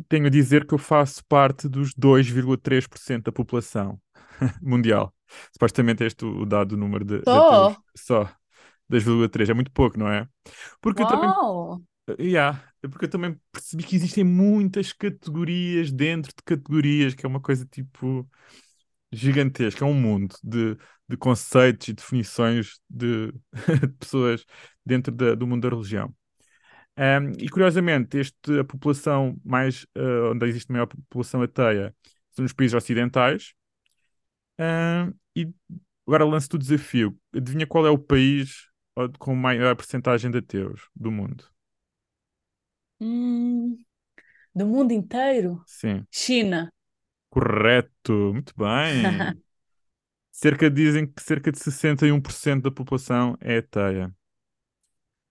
tenho 0.08 0.26
a 0.26 0.30
dizer 0.30 0.66
que 0.66 0.72
eu 0.72 0.78
faço 0.78 1.22
parte 1.26 1.68
dos 1.68 1.92
2,3% 1.94 3.24
da 3.24 3.32
população 3.32 4.00
mundial. 4.62 5.14
Supostamente 5.52 6.02
este 6.02 6.24
o 6.24 6.46
dado 6.46 6.78
número 6.78 7.04
de, 7.04 7.20
Só? 7.24 7.68
de 7.68 7.76
Só. 7.94 8.30
2,3 8.88 9.50
é 9.50 9.54
muito 9.54 9.70
pouco, 9.70 9.98
não 9.98 10.10
é? 10.10 10.26
Porque 10.80 11.02
eu 11.02 11.06
também. 11.06 11.30
Yeah, 12.18 12.62
é 12.82 12.88
porque 12.88 13.04
eu 13.04 13.10
também 13.10 13.38
percebi 13.52 13.84
que 13.84 13.96
existem 13.96 14.24
muitas 14.24 14.92
categorias 14.92 15.92
dentro 15.92 16.30
de 16.30 16.42
categorias, 16.44 17.14
que 17.14 17.24
é 17.26 17.28
uma 17.28 17.40
coisa 17.40 17.66
tipo 17.66 18.28
gigantesca, 19.12 19.84
é 19.84 19.88
um 19.88 19.94
mundo 19.94 20.34
de, 20.42 20.76
de 21.08 21.16
conceitos 21.16 21.88
e 21.88 21.92
definições 21.92 22.80
de, 22.88 23.32
de 23.80 23.88
pessoas 23.98 24.44
dentro 24.84 25.12
da, 25.12 25.34
do 25.34 25.46
mundo 25.46 25.62
da 25.62 25.74
religião. 25.74 26.14
Um, 26.96 27.32
e 27.38 27.48
curiosamente, 27.48 28.18
este, 28.18 28.60
a 28.60 28.64
população 28.64 29.40
mais 29.44 29.84
uh, 29.96 30.32
onde 30.32 30.46
existe 30.46 30.70
maior 30.70 30.86
população 30.86 31.42
ateia 31.42 31.94
são 32.32 32.42
nos 32.42 32.52
países 32.52 32.74
ocidentais. 32.74 33.54
Um, 34.58 35.14
e 35.34 35.52
agora 36.06 36.24
lanço-te 36.24 36.56
o 36.56 36.58
desafio: 36.58 37.18
adivinha 37.34 37.66
qual 37.66 37.86
é 37.86 37.90
o 37.90 37.98
país 37.98 38.68
com 39.18 39.34
maior 39.34 39.74
percentagem 39.76 40.30
de 40.30 40.38
ateus 40.38 40.88
do 40.94 41.10
mundo? 41.10 41.44
Hum, 43.00 43.76
do 44.54 44.66
mundo 44.66 44.92
inteiro? 44.92 45.64
Sim. 45.64 46.06
China. 46.10 46.72
Correto, 47.30 48.12
muito 48.34 48.52
bem. 48.56 49.36
cerca 50.32 50.70
dizem 50.70 51.06
que 51.06 51.22
cerca 51.22 51.52
de 51.52 51.58
61% 51.58 52.62
da 52.64 52.70
população 52.72 53.36
é 53.40 53.58
ateia. 53.58 54.14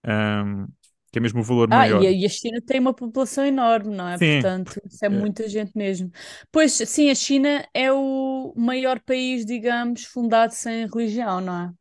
Um, 0.04 0.66
que 1.12 1.18
é 1.18 1.20
mesmo 1.20 1.40
o 1.40 1.44
valor 1.44 1.68
Ah, 1.72 1.88
maior. 1.88 2.02
e 2.02 2.06
a, 2.06 2.10
e 2.10 2.26
a 2.26 2.28
China 2.28 2.60
tem 2.60 2.80
uma 2.80 2.92
população 2.94 3.46
enorme, 3.46 3.94
não 3.94 4.08
é? 4.08 4.18
Sim, 4.18 4.54
Portanto, 4.58 4.80
isso 4.84 5.04
é 5.04 5.08
é. 5.08 5.08
muita 5.08 5.48
gente 5.48 5.70
mesmo. 5.76 6.10
Pois, 6.50 6.72
sim, 6.72 7.10
a 7.10 7.14
China 7.14 7.64
é 7.72 7.92
o 7.92 8.52
maior 8.56 8.98
país, 9.00 9.46
digamos, 9.46 10.04
fundado 10.04 10.52
sem 10.52 10.86
religião, 10.88 11.40
não 11.40 11.62
é? 11.70 11.79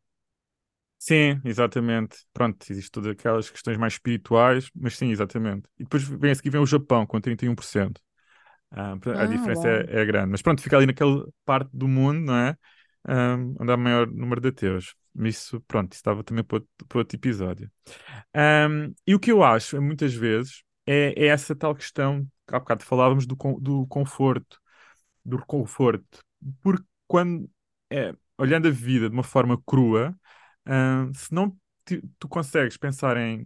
Sim, 0.99 1.41
exatamente. 1.45 2.17
Pronto, 2.33 2.65
existem 2.69 2.91
todas 2.91 3.11
aquelas 3.13 3.49
questões 3.49 3.77
mais 3.77 3.93
espirituais, 3.93 4.69
mas 4.75 4.97
sim, 4.97 5.09
exatamente. 5.11 5.67
E 5.79 5.83
depois 5.83 6.03
vem 6.03 6.31
a 6.31 6.35
seguir 6.35 6.49
vem 6.49 6.61
o 6.61 6.65
Japão 6.65 7.05
com 7.07 7.21
31%. 7.21 8.01
Ah, 8.71 8.93
a 8.93 9.25
Ah, 9.25 9.27
diferença 9.27 9.67
é, 9.69 10.01
é 10.01 10.05
grande. 10.05 10.31
Mas 10.31 10.41
pronto, 10.41 10.61
fica 10.61 10.77
ali 10.77 10.85
naquela 10.85 11.25
parte 11.45 11.69
do 11.73 11.87
mundo, 11.87 12.19
não 12.27 12.35
é? 12.35 12.57
um, 13.09 13.55
onde 13.59 13.71
há 13.71 13.77
maior 13.77 14.07
número 14.11 14.41
de 14.41 14.49
ateus. 14.49 14.93
Isso, 15.17 15.61
pronto, 15.67 15.93
isso 15.93 15.99
estava 16.01 16.23
também 16.23 16.43
para 16.43 16.57
outro, 16.57 16.69
para 16.87 16.99
outro 16.99 17.17
episódio. 17.17 17.71
Um, 18.35 18.93
e 19.07 19.15
o 19.15 19.19
que 19.19 19.31
eu 19.31 19.43
acho, 19.43 19.81
muitas 19.81 20.13
vezes, 20.13 20.63
é, 20.87 21.13
é 21.17 21.27
essa 21.27 21.55
tal 21.55 21.75
questão, 21.75 22.25
que 22.47 22.55
há 22.55 22.59
bocado 22.59 22.83
falávamos 22.85 23.25
do, 23.27 23.35
do 23.61 23.87
conforto, 23.87 24.59
do 25.25 25.37
reconforto. 25.37 26.19
Porque 26.61 26.83
quando, 27.07 27.49
é, 27.89 28.13
olhando 28.37 28.67
a 28.67 28.71
vida 28.71 29.09
de 29.09 29.13
uma 29.15 29.23
forma 29.23 29.61
crua, 29.65 30.15
se 31.15 31.33
não 31.33 31.57
tu 32.19 32.27
consegues 32.27 32.77
pensar 32.77 33.17
em, 33.17 33.45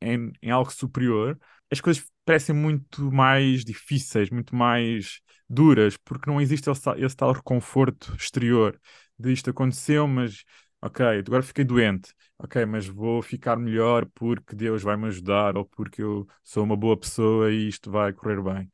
em, 0.00 0.32
em 0.42 0.50
algo 0.50 0.72
superior, 0.72 1.38
as 1.70 1.80
coisas 1.80 2.04
parecem 2.24 2.54
muito 2.54 3.10
mais 3.12 3.64
difíceis, 3.64 4.30
muito 4.30 4.54
mais 4.56 5.20
duras, 5.48 5.96
porque 5.98 6.30
não 6.30 6.40
existe 6.40 6.70
esse, 6.70 6.90
esse 6.98 7.16
tal 7.16 7.32
reconforto 7.32 8.14
exterior 8.16 8.80
de 9.18 9.32
isto 9.32 9.50
aconteceu, 9.50 10.06
mas 10.08 10.44
ok, 10.82 11.04
agora 11.26 11.42
fiquei 11.42 11.64
doente, 11.64 12.14
ok, 12.38 12.64
mas 12.66 12.86
vou 12.86 13.22
ficar 13.22 13.56
melhor 13.56 14.06
porque 14.14 14.54
Deus 14.56 14.82
vai 14.82 14.96
me 14.96 15.06
ajudar 15.08 15.56
ou 15.56 15.64
porque 15.66 16.02
eu 16.02 16.26
sou 16.42 16.64
uma 16.64 16.76
boa 16.76 16.98
pessoa 16.98 17.50
e 17.52 17.68
isto 17.68 17.90
vai 17.90 18.12
correr 18.12 18.42
bem. 18.42 18.70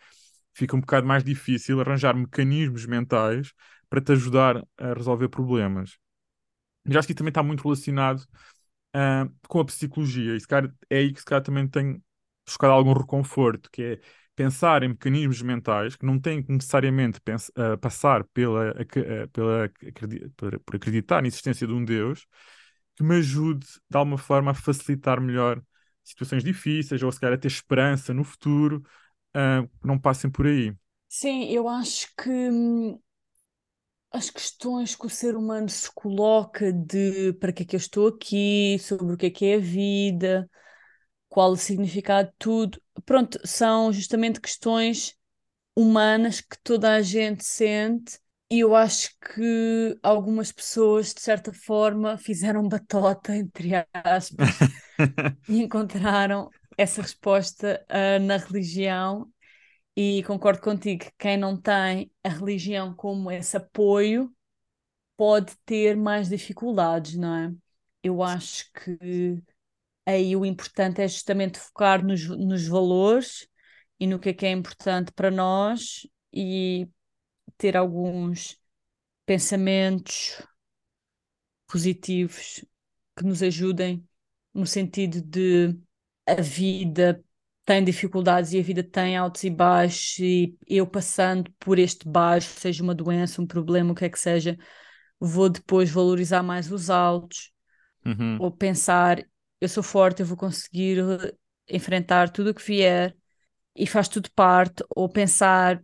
Fica 0.55 0.77
um 0.77 0.81
bocado 0.81 1.07
mais 1.07 1.25
difícil 1.25 1.81
arranjar 1.81 2.15
mecanismos 2.15 2.87
mentais 2.87 3.53
para 3.89 4.01
te 4.01 4.13
ajudar 4.13 4.65
a 4.79 4.95
resolver 4.95 5.29
problemas. 5.29 5.99
Mas 6.85 6.97
acho 6.97 7.07
que 7.07 7.13
isso 7.13 7.19
também 7.19 7.31
está 7.31 7.43
muito 7.43 7.63
relacionado 7.63 8.21
uh, 8.97 9.33
com 9.49 9.61
a 9.61 9.65
psicologia, 9.65 10.37
e 10.37 10.41
se 10.41 10.47
calhar, 10.47 10.73
é 10.89 10.99
aí 10.99 11.13
que 11.13 11.21
se 11.21 11.27
calhar 11.27 11.43
também 11.43 11.67
tem 11.69 12.03
buscar 12.47 12.69
algum 12.69 12.93
reconforto, 12.93 13.71
que 13.71 13.83
é 13.83 14.01
pensar 14.35 14.83
em 14.83 14.89
mecanismos 14.89 15.43
mentais 15.43 15.97
que 15.97 16.07
não 16.07 16.19
têm 16.19 16.43
que 16.43 16.53
necessariamente 16.53 17.21
uh, 17.21 17.79
passar 17.79 18.25
pela, 18.33 18.71
uh, 18.73 19.29
pela, 19.33 19.71
por 20.65 20.77
acreditar 20.77 21.21
na 21.23 21.29
existência 21.29 21.67
de 21.67 21.73
um 21.73 21.85
Deus, 21.85 22.27
que 22.97 23.03
me 23.03 23.17
ajude 23.17 23.67
de 23.89 23.97
alguma 23.97 24.19
forma 24.19 24.51
a 24.51 24.55
facilitar 24.55 25.21
melhor 25.21 25.63
situações 26.03 26.43
difíceis 26.43 27.03
ou 27.03 27.13
se 27.13 27.21
calhar 27.21 27.35
a 27.35 27.39
ter 27.41 27.49
esperança 27.49 28.13
no 28.13 28.25
futuro, 28.25 28.83
uh, 29.37 29.71
não 29.85 29.99
passem 29.99 30.31
por 30.31 30.47
aí. 30.47 30.75
Sim, 31.09 31.51
eu 31.51 31.69
acho 31.69 32.09
que 32.17 32.31
hum, 32.31 32.99
as 34.13 34.31
questões 34.31 34.97
que 34.97 35.07
o 35.07 35.11
ser 35.11 35.37
humano 35.37 35.69
se 35.69 35.91
coloca 35.93 36.73
de 36.73 37.33
para 37.35 37.53
que 37.53 37.63
é 37.63 37.67
que 37.67 37.77
eu 37.77 37.79
estou 37.79 38.09
aqui, 38.09 38.79
sobre 38.81 39.15
o 39.15 39.17
que 39.17 39.27
é 39.27 39.31
que 39.31 39.47
é 39.47 39.55
a 39.57 39.61
vida, 39.61 40.51
qual 41.29 41.53
o 41.53 41.57
significado 41.57 42.29
de 42.29 42.35
tudo. 42.39 42.83
Pronto, 43.05 43.41
são 43.47 43.93
justamente 43.93 44.41
questões 44.41 45.15
humanas 45.77 46.41
que 46.41 46.57
toda 46.63 46.95
a 46.95 47.03
gente 47.03 47.45
sente 47.45 48.19
e 48.51 48.61
eu 48.61 48.75
acho 48.75 49.11
que 49.21 49.97
algumas 50.03 50.51
pessoas, 50.51 51.15
de 51.15 51.21
certa 51.21 51.53
forma, 51.53 52.19
fizeram 52.19 52.69
batota, 52.69 53.35
entre 53.37 53.71
aspas, 53.95 54.59
e 55.49 55.63
encontraram 55.63 56.51
essa 56.77 57.01
resposta 57.01 57.81
uh, 57.89 58.21
na 58.25 58.37
religião. 58.39 59.29
E 60.03 60.23
concordo 60.23 60.63
contigo 60.63 61.05
que 61.05 61.13
quem 61.19 61.37
não 61.37 61.61
tem 61.61 62.11
a 62.25 62.31
religião 62.31 62.95
como 62.95 63.31
esse 63.31 63.55
apoio 63.59 64.35
pode 65.15 65.55
ter 65.67 65.95
mais 65.95 66.31
dificuldades, 66.31 67.17
não 67.17 67.37
é? 67.37 67.55
Eu 68.03 68.23
acho 68.23 68.73
que 68.73 69.43
aí 70.07 70.35
o 70.35 70.47
importante 70.47 71.03
é 71.03 71.07
justamente 71.07 71.59
focar 71.59 72.03
nos, 72.03 72.27
nos 72.29 72.67
valores 72.67 73.47
e 73.99 74.07
no 74.07 74.19
que 74.19 74.31
é 74.31 74.33
que 74.33 74.47
é 74.47 74.51
importante 74.53 75.13
para 75.13 75.31
nós 75.31 76.09
e 76.33 76.89
ter 77.59 77.77
alguns 77.77 78.59
pensamentos 79.27 80.43
positivos 81.67 82.65
que 83.15 83.25
nos 83.25 83.43
ajudem 83.43 84.03
no 84.55 84.67
sentido 84.67 85.21
de 85.21 85.79
a 86.27 86.37
vida 86.37 87.23
tem 87.65 87.85
dificuldades 87.85 88.53
e 88.53 88.59
a 88.59 88.63
vida 88.63 88.83
tem 88.83 89.17
altos 89.17 89.45
e 89.45 89.51
baixos 89.51 90.19
e 90.19 90.57
eu 90.67 90.87
passando 90.87 91.53
por 91.59 91.79
este 91.79 92.09
baixo, 92.09 92.49
seja 92.59 92.83
uma 92.83 92.95
doença, 92.95 93.41
um 93.41 93.47
problema, 93.47 93.93
o 93.93 93.95
que 93.95 94.05
é 94.05 94.09
que 94.09 94.19
seja, 94.19 94.59
vou 95.19 95.49
depois 95.49 95.91
valorizar 95.91 96.43
mais 96.43 96.71
os 96.73 96.91
altos 96.91 97.53
uhum. 98.05 98.39
ou 98.41 98.51
pensar 98.51 99.25
eu 99.61 99.69
sou 99.69 99.83
forte, 99.83 100.21
eu 100.21 100.27
vou 100.27 100.37
conseguir 100.37 100.99
eh, 100.99 101.35
enfrentar 101.69 102.31
tudo 102.31 102.51
o 102.51 102.55
que 102.55 102.63
vier 102.63 103.15
e 103.77 103.87
faz 103.87 104.09
tudo 104.09 104.31
parte, 104.33 104.83
ou 104.97 105.09
pensar 105.09 105.83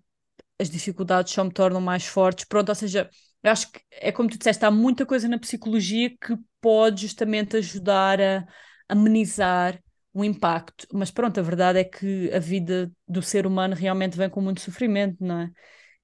as 0.58 0.70
dificuldades 0.70 1.32
só 1.32 1.44
me 1.44 1.52
tornam 1.52 1.80
mais 1.80 2.06
fortes. 2.06 2.46
Pronto, 2.46 2.70
ou 2.70 2.74
seja, 2.74 3.08
eu 3.42 3.50
acho 3.50 3.70
que 3.70 3.80
é 3.92 4.10
como 4.10 4.28
tu 4.28 4.38
disseste, 4.38 4.64
há 4.64 4.70
muita 4.70 5.04
coisa 5.04 5.28
na 5.28 5.38
psicologia 5.38 6.10
que 6.10 6.36
pode 6.60 7.02
justamente 7.02 7.56
ajudar 7.58 8.20
a 8.20 8.46
amenizar 8.88 9.80
o 10.16 10.24
impacto. 10.24 10.86
Mas 10.92 11.10
pronto, 11.10 11.38
a 11.38 11.42
verdade 11.42 11.78
é 11.80 11.84
que 11.84 12.32
a 12.32 12.38
vida 12.38 12.90
do 13.06 13.22
ser 13.22 13.46
humano 13.46 13.74
realmente 13.74 14.16
vem 14.16 14.30
com 14.30 14.40
muito 14.40 14.60
sofrimento, 14.60 15.16
não 15.24 15.40
é? 15.40 15.52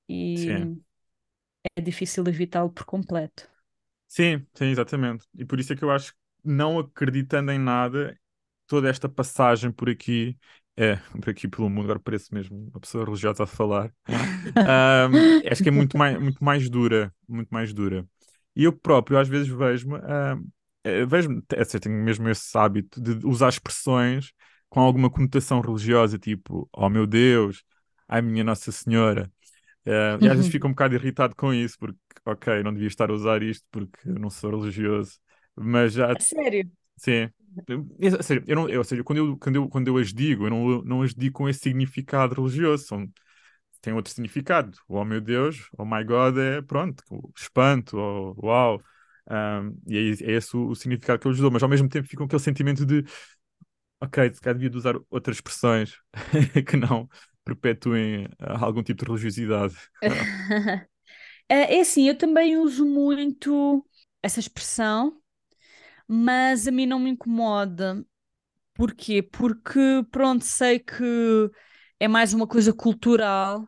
E 0.08 0.54
sim. 0.54 0.72
é 1.76 1.80
difícil 1.82 2.24
evitá-lo 2.28 2.70
por 2.72 2.84
completo. 2.86 3.48
Sim, 4.08 4.46
sim, 4.54 4.66
exatamente. 4.66 5.26
E 5.34 5.44
por 5.44 5.58
isso 5.58 5.72
é 5.72 5.76
que 5.76 5.82
eu 5.84 5.90
acho 5.90 6.14
não 6.44 6.78
acreditando 6.78 7.50
em 7.50 7.58
nada, 7.58 8.18
toda 8.66 8.88
esta 8.90 9.08
passagem 9.08 9.70
por 9.72 9.88
aqui, 9.88 10.36
é, 10.76 10.96
por 11.20 11.30
aqui 11.30 11.48
pelo 11.48 11.70
mundo, 11.70 11.84
agora 11.84 12.00
parece 12.00 12.32
mesmo 12.34 12.68
uma 12.70 12.80
pessoa 12.80 13.04
religiosa 13.04 13.44
a 13.44 13.46
falar, 13.46 13.92
um, 15.10 15.30
acho 15.50 15.62
que 15.62 15.68
é 15.68 15.72
muito 15.72 15.96
mais, 15.96 16.18
muito 16.18 16.42
mais 16.44 16.68
dura, 16.68 17.14
muito 17.28 17.48
mais 17.50 17.72
dura. 17.72 18.06
E 18.54 18.64
eu 18.64 18.72
próprio 18.72 19.18
às 19.18 19.28
vezes 19.28 19.48
vejo-me, 19.48 19.94
um, 19.98 20.48
vejo 21.06 21.42
é, 21.52 21.64
tenho 21.64 22.02
mesmo 22.02 22.28
esse 22.28 22.56
hábito 22.56 23.00
de 23.00 23.26
usar 23.26 23.48
expressões 23.48 24.32
com 24.68 24.80
alguma 24.80 25.10
conotação 25.10 25.60
religiosa, 25.60 26.18
tipo, 26.18 26.68
oh 26.72 26.88
meu 26.88 27.06
Deus, 27.06 27.62
ai 28.08 28.22
minha 28.22 28.42
Nossa 28.42 28.72
Senhora. 28.72 29.30
Uh, 29.84 30.22
e 30.22 30.28
às 30.28 30.36
vezes 30.36 30.50
fico 30.50 30.66
um 30.66 30.70
bocado 30.70 30.94
irritado 30.94 31.34
com 31.34 31.52
isso, 31.52 31.76
porque, 31.78 31.98
ok, 32.24 32.62
não 32.62 32.72
devia 32.72 32.88
estar 32.88 33.10
a 33.10 33.12
usar 33.12 33.42
isto 33.42 33.66
porque 33.70 34.08
não 34.08 34.30
sou 34.30 34.50
religioso. 34.50 35.18
Mas 35.56 35.92
já. 35.92 36.18
sério? 36.18 36.70
Sim. 36.96 37.28
Eu, 37.66 37.86
a 38.18 38.22
sério, 38.22 38.44
eu 38.46 38.56
não, 38.56 38.68
eu, 38.68 38.78
ou 38.78 38.84
seja, 38.84 39.04
quando 39.04 39.18
eu, 39.18 39.36
quando, 39.36 39.56
eu, 39.56 39.68
quando 39.68 39.88
eu 39.88 39.96
as 39.98 40.12
digo, 40.12 40.46
eu 40.46 40.50
não, 40.50 40.82
não 40.82 41.02
as 41.02 41.14
digo 41.14 41.34
com 41.34 41.48
esse 41.48 41.60
significado 41.60 42.34
religioso. 42.34 42.84
São, 42.86 43.12
tem 43.80 43.92
outro 43.92 44.12
significado. 44.12 44.78
Oh 44.88 45.04
meu 45.04 45.20
Deus, 45.20 45.68
oh 45.76 45.84
my 45.84 46.04
God, 46.04 46.38
é 46.38 46.62
pronto, 46.62 47.02
espanto, 47.36 47.98
oh, 47.98 48.34
uau. 48.46 48.80
Um, 49.30 49.76
e 49.86 49.96
é, 49.96 50.32
é 50.32 50.36
esse 50.36 50.56
o, 50.56 50.68
o, 50.68 50.74
significado 50.74 51.18
que 51.18 51.26
eu 51.26 51.30
lhes 51.30 51.40
dou, 51.40 51.50
mas 51.50 51.62
ao 51.62 51.68
mesmo 51.68 51.88
tempo 51.88 52.08
fico 52.08 52.22
com 52.22 52.26
aquele 52.26 52.42
sentimento 52.42 52.84
de 52.84 53.04
ok, 54.00 54.34
se 54.34 54.40
calhar 54.40 54.54
devia 54.54 54.70
de 54.70 54.76
usar 54.76 54.96
outras 55.10 55.36
expressões 55.36 55.96
que 56.68 56.76
não 56.76 57.08
perpetuem 57.44 58.28
algum 58.38 58.82
tipo 58.82 59.04
de 59.04 59.10
religiosidade. 59.10 59.76
é, 61.48 61.76
é 61.76 61.80
assim, 61.80 62.08
eu 62.08 62.16
também 62.18 62.56
uso 62.56 62.84
muito 62.84 63.86
essa 64.22 64.40
expressão 64.40 65.22
mas 66.14 66.68
a 66.68 66.70
mim 66.70 66.84
não 66.84 66.98
me 66.98 67.10
incomoda. 67.10 68.04
Porquê? 68.74 69.22
Porque, 69.22 70.04
pronto, 70.10 70.44
sei 70.44 70.78
que 70.78 71.50
é 71.98 72.08
mais 72.08 72.34
uma 72.34 72.46
coisa 72.46 72.72
cultural, 72.72 73.66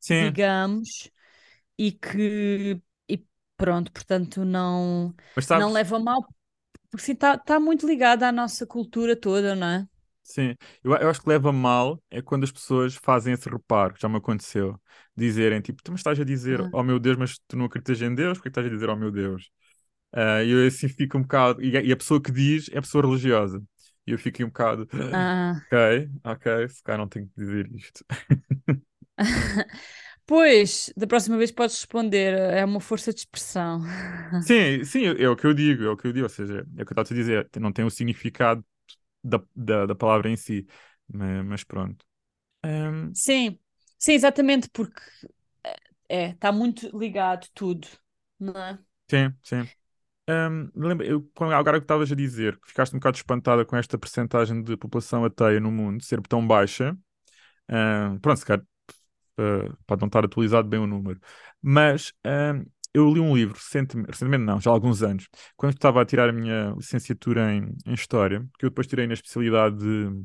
Sim. 0.00 0.26
digamos, 0.26 1.10
e 1.78 1.92
que, 1.92 2.80
pronto, 3.56 3.92
portanto, 3.92 4.44
não, 4.44 5.14
não 5.50 5.72
leva 5.72 5.98
mal, 5.98 6.26
porque 6.90 7.12
está 7.12 7.38
tá 7.38 7.58
muito 7.58 7.86
ligada 7.86 8.28
à 8.28 8.32
nossa 8.32 8.66
cultura 8.66 9.16
toda, 9.16 9.54
não 9.54 9.66
é? 9.66 9.86
Sim, 10.22 10.54
eu, 10.82 10.94
eu 10.96 11.10
acho 11.10 11.20
que 11.20 11.28
leva 11.28 11.52
mal 11.52 12.02
é 12.10 12.22
quando 12.22 12.44
as 12.44 12.50
pessoas 12.50 12.94
fazem 12.94 13.34
esse 13.34 13.48
reparo, 13.48 13.94
que 13.94 14.00
já 14.00 14.08
me 14.08 14.16
aconteceu, 14.16 14.80
dizerem 15.14 15.60
tipo, 15.60 15.82
tu 15.82 15.92
me 15.92 15.96
estás 15.96 16.18
a 16.18 16.24
dizer, 16.24 16.62
ah. 16.62 16.70
oh 16.72 16.82
meu 16.82 16.98
Deus, 16.98 17.16
mas 17.16 17.38
tu 17.46 17.56
não 17.56 17.66
acreditas 17.66 18.00
em 18.00 18.14
Deus, 18.14 18.38
porque 18.38 18.48
estás 18.48 18.66
a 18.66 18.70
dizer, 18.70 18.88
oh 18.88 18.96
meu 18.96 19.10
Deus? 19.10 19.50
Uh, 20.14 20.44
e 20.44 20.50
eu 20.50 20.66
assim 20.66 20.88
fico 20.88 21.18
um 21.18 21.22
bocado. 21.22 21.60
E, 21.60 21.70
e, 21.70 21.92
a 21.92 21.96
pessoa 21.96 22.22
que 22.22 22.30
diz 22.30 22.70
é 22.72 22.78
a 22.78 22.82
pessoa 22.82 23.04
religiosa. 23.04 23.60
E 24.06 24.12
eu 24.12 24.18
fico 24.18 24.42
um 24.44 24.46
bocado. 24.46 24.88
Ah. 25.12 25.60
Ok, 25.66 26.10
ok, 26.22 26.68
se 26.68 26.82
calhar 26.82 26.98
não 27.00 27.08
tenho 27.08 27.26
que 27.26 27.32
dizer 27.36 27.68
isto. 27.74 28.04
Pois, 30.26 30.90
da 30.96 31.06
próxima 31.06 31.36
vez 31.36 31.50
podes 31.50 31.76
responder, 31.76 32.32
é 32.34 32.64
uma 32.64 32.80
força 32.80 33.12
de 33.12 33.20
expressão. 33.20 33.82
Sim, 34.40 34.84
sim, 34.84 35.04
é 35.06 35.28
o 35.28 35.36
que 35.36 35.46
eu 35.46 35.54
digo, 35.54 35.84
é 35.84 35.88
o 35.90 35.96
que 35.96 36.06
eu 36.06 36.12
digo, 36.12 36.24
ou 36.24 36.28
seja, 36.30 36.66
é 36.76 36.82
o 36.82 36.86
que 36.86 36.92
eu 36.92 37.00
estava 37.00 37.08
a 37.10 37.14
dizer, 37.14 37.48
não 37.58 37.72
tem 37.72 37.84
o 37.84 37.90
significado 37.90 38.64
da, 39.22 39.42
da, 39.56 39.86
da 39.86 39.94
palavra 39.94 40.30
em 40.30 40.36
si, 40.36 40.66
mas, 41.08 41.44
mas 41.46 41.64
pronto. 41.64 42.04
Um... 42.64 43.12
Sim, 43.14 43.58
sim, 43.98 44.12
exatamente, 44.12 44.68
porque 44.70 45.00
é, 46.08 46.30
está 46.30 46.52
muito 46.52 46.96
ligado 46.96 47.48
tudo, 47.54 47.88
não 48.38 48.54
é? 48.60 48.78
Sim, 49.10 49.34
sim. 49.42 49.68
Um, 50.28 50.70
lembra, 50.76 51.06
eu, 51.06 51.30
agora 51.54 51.78
que 51.80 51.84
estavas 51.84 52.12
a 52.12 52.14
dizer 52.14 52.58
que 52.60 52.68
ficaste 52.68 52.94
um 52.94 52.98
bocado 52.98 53.16
espantada 53.18 53.64
com 53.64 53.76
esta 53.76 53.98
percentagem 53.98 54.62
de 54.62 54.76
população 54.76 55.24
ateia 55.24 55.60
no 55.60 55.70
mundo 55.72 56.02
ser 56.04 56.20
tão 56.22 56.46
baixa, 56.46 56.96
um, 57.70 58.18
pronto, 58.20 58.38
se 58.38 58.46
calhar 58.46 58.64
uh, 59.38 59.76
pode 59.86 60.00
não 60.02 60.06
estar 60.08 60.24
atualizado 60.24 60.68
bem 60.68 60.80
o 60.80 60.86
número, 60.86 61.20
mas 61.62 62.12
um, 62.26 62.64
eu 62.92 63.12
li 63.12 63.20
um 63.20 63.34
livro 63.36 63.54
recentemente, 63.56 64.10
recentemente 64.10 64.44
não, 64.44 64.60
já 64.60 64.70
há 64.70 64.74
alguns 64.74 65.02
anos, 65.02 65.28
quando 65.56 65.74
estava 65.74 66.02
a 66.02 66.04
tirar 66.06 66.28
a 66.28 66.32
minha 66.32 66.74
licenciatura 66.76 67.52
em, 67.54 67.74
em 67.86 67.94
História, 67.94 68.40
que 68.58 68.66
eu 68.66 68.70
depois 68.70 68.86
tirei 68.86 69.06
na 69.06 69.14
especialidade 69.14 69.76
de, 69.78 70.24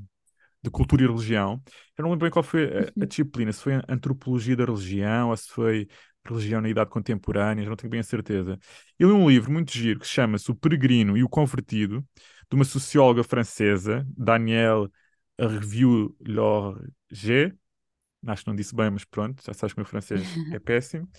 de 0.61 0.69
Cultura 0.69 1.03
e 1.03 1.07
Religião. 1.07 1.61
Eu 1.97 2.03
não 2.03 2.11
lembro 2.11 2.25
bem 2.25 2.31
qual 2.31 2.43
foi 2.43 2.65
a, 2.65 2.79
a 2.99 3.01
Uhum. 3.01 3.05
disciplina, 3.07 3.51
se 3.53 3.61
foi 3.63 3.73
Antropologia 3.87 4.55
da 4.55 4.65
Religião 4.65 5.29
ou 5.29 5.37
se 5.37 5.47
foi 5.49 5.87
Religião 6.25 6.61
na 6.61 6.69
Idade 6.69 6.89
Contemporânea, 6.89 7.63
já 7.63 7.69
não 7.69 7.77
tenho 7.77 7.89
bem 7.89 8.01
a 8.01 8.03
certeza. 8.03 8.59
Eu 8.97 9.09
li 9.09 9.13
um 9.15 9.29
livro 9.29 9.51
muito 9.51 9.71
giro 9.71 9.99
que 9.99 10.07
chama-se 10.07 10.51
O 10.51 10.55
Peregrino 10.55 11.17
e 11.17 11.23
o 11.23 11.29
Convertido, 11.29 12.05
de 12.49 12.55
uma 12.55 12.65
socióloga 12.65 13.23
francesa, 13.23 14.05
Danielle 14.17 14.89
Revue-Lorger. 15.39 17.55
Acho 18.27 18.43
que 18.43 18.49
não 18.49 18.55
disse 18.55 18.75
bem, 18.75 18.89
mas 18.89 19.05
pronto, 19.05 19.41
já 19.45 19.53
sabes 19.53 19.73
que 19.73 19.79
o 19.79 19.81
meu 19.81 19.85
francês 19.89 20.39
é 20.49 20.59
péssimo. 20.59 21.09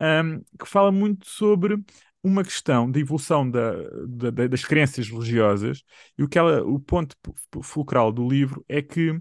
Um, 0.00 0.40
que 0.58 0.66
fala 0.68 0.92
muito 0.92 1.28
sobre 1.28 1.78
uma 2.22 2.44
questão 2.44 2.90
da 2.90 2.98
evolução 3.00 3.50
da, 3.50 3.72
da- 4.08 4.30
da- 4.30 4.46
das 4.48 4.64
crenças 4.64 5.08
religiosas 5.08 5.82
e 6.18 6.22
o 6.24 6.28
que 6.28 6.38
ela, 6.38 6.62
o 6.64 6.80
ponto 6.80 7.16
fu- 7.52 7.62
fulcral 7.62 8.12
do 8.12 8.28
livro 8.28 8.64
é 8.68 8.82
que 8.82 9.20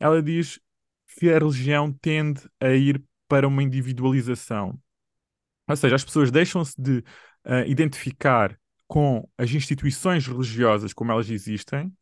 ela 0.00 0.22
diz 0.22 0.60
que 1.18 1.30
a 1.30 1.38
religião 1.38 1.92
tende 1.92 2.42
a 2.60 2.70
ir 2.70 3.02
para 3.28 3.48
uma 3.48 3.62
individualização. 3.62 4.78
Ou 5.68 5.76
seja, 5.76 5.96
as 5.96 6.04
pessoas 6.04 6.30
deixam-se 6.30 6.74
de 6.80 7.02
ah, 7.44 7.66
identificar 7.66 8.58
com 8.86 9.26
as 9.38 9.50
instituições 9.50 10.26
religiosas 10.26 10.92
como 10.92 11.10
elas 11.12 11.30
existem 11.30 11.92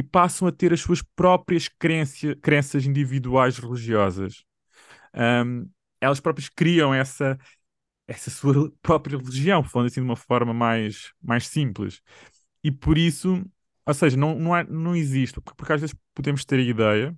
e 0.00 0.02
passam 0.02 0.48
a 0.48 0.52
ter 0.52 0.72
as 0.72 0.80
suas 0.80 1.02
próprias 1.02 1.68
crença, 1.68 2.34
crenças 2.36 2.86
individuais 2.86 3.58
religiosas. 3.58 4.44
Um, 5.14 5.68
elas 6.00 6.20
próprias 6.20 6.48
criam 6.48 6.94
essa, 6.94 7.38
essa 8.08 8.30
sua 8.30 8.72
própria 8.80 9.18
religião, 9.18 9.62
falando 9.62 9.88
assim 9.88 10.00
de 10.00 10.06
uma 10.06 10.16
forma 10.16 10.54
mais, 10.54 11.12
mais 11.22 11.48
simples. 11.48 12.00
E 12.64 12.72
por 12.72 12.96
isso, 12.96 13.44
ou 13.86 13.94
seja, 13.94 14.16
não, 14.16 14.38
não, 14.38 14.54
há, 14.54 14.64
não 14.64 14.96
existe, 14.96 15.38
porque, 15.42 15.54
porque 15.54 15.72
às 15.74 15.82
vezes 15.82 15.94
podemos 16.14 16.46
ter 16.46 16.58
a 16.58 16.62
ideia, 16.62 17.14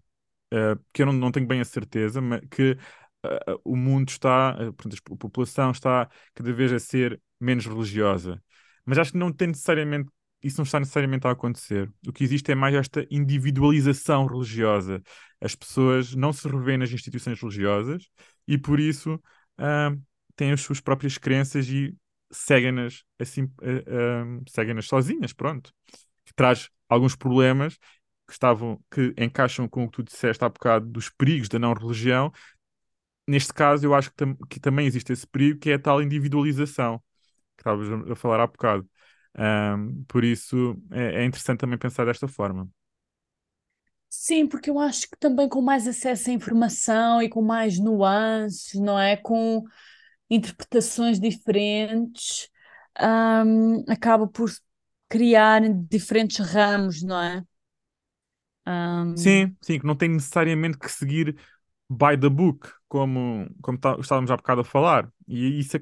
eh, 0.51 0.77
que 0.93 1.03
eu 1.03 1.07
não, 1.07 1.13
não 1.13 1.31
tenho 1.31 1.47
bem 1.47 1.61
a 1.61 1.65
certeza, 1.65 2.21
mas 2.21 2.41
que 2.51 2.77
eh, 3.25 3.57
o 3.65 3.77
mundo 3.77 4.09
está, 4.09 4.57
eh, 4.59 4.73
portanto, 4.73 5.01
a 5.13 5.17
população 5.17 5.71
está 5.71 6.11
cada 6.35 6.53
vez 6.53 6.73
a 6.73 6.81
ser 6.81 7.23
menos 7.41 7.65
religiosa. 7.67 8.43
Mas 8.85 8.99
acho 8.99 9.13
que 9.13 9.19
não 9.19 9.33
tem 9.33 9.49
necessariamente, 9.49 10.11
isso 10.43 10.59
não 10.59 10.65
está 10.65 10.81
necessariamente 10.81 11.27
a 11.27 11.31
acontecer. 11.31 11.91
O 12.07 12.13
que 12.13 12.25
existe 12.25 12.51
é 12.53 12.55
mais 12.55 12.75
esta 12.75 13.07
individualização 13.11 14.27
religiosa. 14.27 15.03
As 15.41 15.55
pessoas 15.55 16.15
não 16.15 16.33
se 16.33 16.49
revêem 16.49 16.79
nas 16.79 16.91
instituições 16.93 17.41
religiosas 17.41 18.09
e 18.47 18.59
por 18.59 18.81
isso 18.81 19.21
ah, 19.59 19.91
têm 20.37 20.53
as 20.53 20.61
suas 20.61 20.81
próprias 20.81 21.19
crenças 21.19 21.69
e 21.69 21.97
seguem-nas 22.33 23.03
assim, 23.19 23.51
ah, 23.63 24.25
ah, 24.25 24.41
seguem-nas 24.49 24.87
sozinhas, 24.87 25.33
pronto. 25.33 25.73
Que 26.25 26.35
traz 26.35 26.71
alguns 26.89 27.17
problemas 27.17 27.77
que 28.27 28.33
estavam, 28.33 28.81
que 28.91 29.15
encaixam 29.19 29.69
com 29.69 29.85
o 29.85 29.91
que 29.91 29.97
tu 29.99 30.03
disseste 30.05 30.45
há 30.45 30.49
bocado 30.49 30.87
dos 30.87 31.09
perigos 31.11 31.49
da 31.49 31.59
não 31.59 31.75
religião. 31.75 32.33
Neste 33.27 33.53
caso, 33.53 33.87
eu 33.87 33.95
acho 33.95 34.11
que, 34.11 34.17
tam- 34.17 34.37
que 34.51 34.61
também 34.61 34.87
existe 34.87 35.13
esse 35.13 35.27
perigo, 35.27 35.59
que 35.61 35.71
é 35.71 35.75
a 35.75 35.79
tal 35.79 36.03
individualização, 36.03 36.99
que 37.57 37.63
estavas 37.63 37.91
a 37.91 38.13
a 38.15 38.17
falar 38.17 38.41
há 38.41 38.47
bocado. 38.47 38.89
Ahm, 39.35 40.05
por 40.09 40.25
isso, 40.25 40.77
é, 40.91 41.23
é 41.23 41.25
interessante 41.25 41.61
também 41.61 41.79
pensar 41.79 42.05
desta 42.07 42.29
forma. 42.29 42.69
Sim, 44.09 44.47
porque 44.47 44.69
eu 44.71 44.79
acho 44.79 45.09
que 45.11 45.17
também 45.19 45.49
com 45.49 45.61
mais 45.63 45.87
acesso 45.89 46.31
à 46.31 46.33
informação 46.33 47.23
e 47.23 47.29
com 47.29 47.41
mais 47.43 47.79
nuances, 47.79 48.75
não 48.81 48.99
é? 48.99 49.17
Com 49.17 49.65
interpretações 50.31 51.21
diferentes, 51.21 52.49
hum, 53.01 53.85
acaba 53.89 54.27
por 54.29 54.51
criar 55.09 55.63
diferentes 55.89 56.39
ramos, 56.39 57.03
não 57.03 57.21
é? 57.21 57.45
Hum, 58.67 59.15
Sim, 59.15 59.57
sim, 59.61 59.79
que 59.79 59.87
não 59.87 59.95
tem 59.97 60.09
necessariamente 60.09 60.79
que 60.79 60.89
seguir 60.91 61.37
by 61.93 62.17
the 62.19 62.29
book, 62.29 62.71
como, 62.89 63.49
como 63.63 63.79
tá- 63.79 63.97
estávamos 64.01 64.31
há 64.31 64.37
bocado 64.37 64.63
a 64.63 64.65
falar. 64.65 65.13
E 65.29 65.61
isso 65.61 65.77
é, 65.77 65.81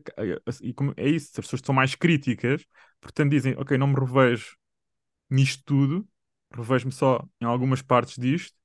e 0.62 0.72
como 0.74 0.94
é 0.96 1.08
isso, 1.08 1.30
as 1.40 1.46
pessoas 1.46 1.62
são 1.64 1.74
mais 1.74 1.94
críticas, 1.94 2.64
portanto 3.00 3.30
dizem, 3.32 3.54
ok, 3.58 3.76
não 3.78 3.86
me 3.88 3.94
revejo 4.00 4.56
nisto 5.30 5.62
tudo, 5.64 6.08
revejo-me 6.54 6.92
só 6.92 7.26
em 7.40 7.44
algumas 7.46 7.82
partes 7.82 8.16
disto, 8.18 8.56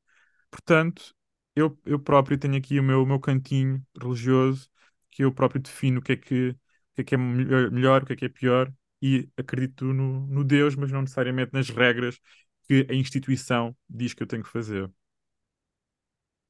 portanto, 0.51 1.15
eu, 1.55 1.79
eu 1.85 1.99
próprio 1.99 2.37
tenho 2.37 2.55
aqui 2.57 2.79
o 2.79 2.83
meu, 2.83 3.03
o 3.03 3.05
meu 3.07 3.19
cantinho 3.19 3.85
religioso, 4.01 4.69
que 5.11 5.23
eu 5.23 5.33
próprio 5.33 5.61
defino 5.61 5.99
o 5.99 6.03
que 6.03 6.13
é 6.13 6.17
que, 6.17 6.49
o 6.51 6.55
que 6.95 7.01
é, 7.01 7.03
que 7.05 7.15
é 7.15 7.17
melhor, 7.17 7.71
melhor, 7.71 8.03
o 8.03 8.05
que 8.07 8.13
é 8.13 8.15
que 8.15 8.25
é 8.25 8.29
pior, 8.29 8.73
e 9.01 9.29
acredito 9.37 9.85
no, 9.93 10.27
no 10.27 10.43
Deus, 10.43 10.75
mas 10.75 10.91
não 10.91 11.01
necessariamente 11.01 11.53
nas 11.53 11.69
regras 11.69 12.19
que 12.67 12.87
a 12.89 12.93
instituição 12.95 13.75
diz 13.89 14.13
que 14.13 14.23
eu 14.23 14.27
tenho 14.27 14.43
que 14.43 14.49
fazer. 14.49 14.91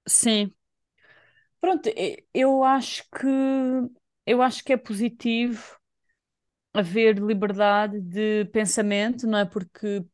sim. 0.08 0.54
Pronto, 1.65 1.89
eu 2.32 2.63
acho 2.63 3.04
que 3.10 3.25
eu 4.23 4.39
acho 4.43 4.63
que 4.63 4.71
é 4.71 4.78
positivo 4.78 5.80
haver 6.73 7.17
liberdade 7.17 7.99
de 8.01 8.45
pensamento, 8.51 9.25
não 9.25 9.39
é? 9.39 9.45
Porque 9.45 10.06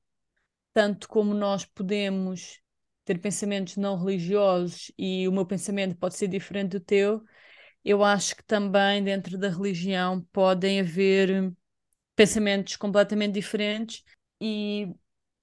tanto 0.74 1.10
como 1.10 1.34
nós 1.34 1.66
podemos 1.66 2.62
ter 3.06 3.20
pensamentos 3.20 3.78
não 3.78 3.98
religiosos 3.98 4.92
e 4.98 5.28
o 5.28 5.32
meu 5.34 5.46
pensamento 5.46 5.98
pode 5.98 6.16
ser 6.16 6.30
diferente 6.30 6.72
do 6.72 6.80
teu, 6.80 7.24
eu 7.86 8.04
acho 8.04 8.36
que 8.38 8.44
também 8.46 9.04
dentro 9.04 9.38
da 9.38 9.50
religião 9.50 10.22
podem 10.32 10.80
haver 10.82 11.54
pensamentos 12.16 12.78
completamente 12.78 13.34
diferentes 13.34 14.04
e 14.42 14.94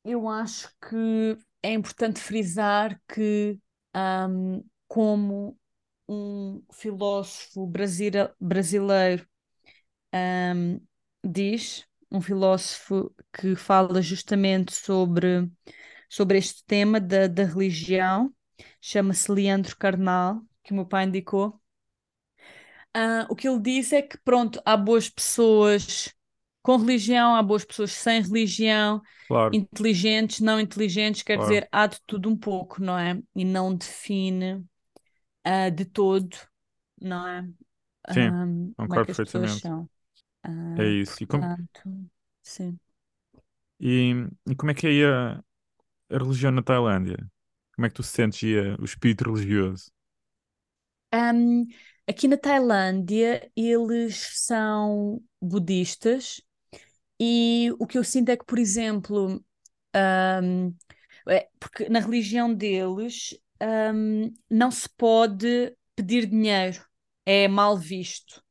eu 0.04 0.28
acho 0.28 0.70
que 0.88 1.38
é 1.62 1.72
importante 1.72 2.20
frisar 2.20 3.00
que, 3.08 3.58
ahm, 3.94 4.62
como 4.88 5.58
um 6.08 6.62
filósofo 6.72 7.66
brasile- 7.66 8.32
brasileiro, 8.40 9.26
ahm, 10.12 10.80
diz, 11.24 11.86
um 12.10 12.20
filósofo 12.20 13.14
que 13.32 13.56
fala 13.56 14.02
justamente 14.02 14.74
sobre, 14.74 15.50
sobre 16.10 16.38
este 16.38 16.64
tema 16.66 17.00
da, 17.00 17.26
da 17.28 17.44
religião, 17.44 18.34
chama-se 18.80 19.30
Leandro 19.32 19.76
Carnal, 19.78 20.42
que 20.64 20.72
o 20.72 20.76
meu 20.76 20.86
pai 20.86 21.04
indicou. 21.06 21.60
Ah, 22.94 23.26
o 23.30 23.36
que 23.36 23.48
ele 23.48 23.60
diz 23.60 23.92
é 23.92 24.02
que, 24.02 24.18
pronto, 24.18 24.60
há 24.64 24.76
boas 24.76 25.08
pessoas 25.08 26.12
com 26.62 26.76
religião, 26.76 27.34
há 27.34 27.42
boas 27.42 27.64
pessoas 27.64 27.92
sem 27.92 28.20
religião, 28.22 29.00
Claro, 29.26 29.52
inteligentes, 29.52 30.40
não 30.40 30.60
inteligentes, 30.60 31.22
quer 31.22 31.36
claro. 31.36 31.38
dizer, 31.38 31.68
há 31.72 31.86
de 31.86 31.98
tudo 32.06 32.28
um 32.28 32.36
pouco, 32.36 32.82
não 32.82 32.98
é? 32.98 33.20
E 33.34 33.44
não 33.44 33.74
define, 33.74 34.64
ah, 35.48 35.70
de 35.70 35.84
todo, 35.84 36.36
não 37.00 37.26
é? 37.28 37.48
Sim, 38.10 38.32
Ah, 38.32 38.46
como 38.82 38.94
é 38.96 39.00
concordo 39.00 39.10
pessoas 39.24 39.52
perfeitamente. 39.52 39.62
são. 39.62 39.88
É 40.76 40.84
Ah, 40.84 40.96
isso. 41.02 41.22
E 41.22 41.26
como, 41.26 41.46
sim. 42.42 42.78
e, 43.80 44.12
e 44.46 44.54
como 44.56 44.70
é 44.70 44.74
que 44.74 44.86
é 44.86 45.06
a, 45.06 45.32
a 46.10 46.18
religião 46.18 46.52
na 46.52 46.62
Tailândia? 46.62 47.18
Como 47.74 47.86
é 47.86 47.90
que 47.90 47.96
tu 47.96 48.02
sentes 48.02 48.42
a- 48.58 48.80
o 48.82 48.86
espírito 48.86 49.24
religioso? 49.32 49.90
Ahm, 51.12 51.66
aqui 52.06 52.28
na 52.28 52.36
Tailândia, 52.36 53.50
eles 53.56 54.16
são 54.44 55.22
budistas 55.40 56.40
e 57.20 57.70
o 57.78 57.86
que 57.86 57.98
eu 57.98 58.04
sinto 58.04 58.30
é 58.30 58.36
que, 58.36 58.44
por 58.46 58.58
exemplo, 58.58 59.44
ahm, 59.94 60.72
é, 61.28 61.48
porque 61.60 61.88
na 61.90 62.00
religião 62.00 62.54
deles, 62.54 63.36
ahm, 63.60 64.32
não 64.50 64.70
se 64.70 64.88
pode 64.88 65.76
pedir 65.96 66.26
dinheiro, 66.26 66.84
é 67.26 67.48
mal 67.48 67.76
visto, 67.76 68.42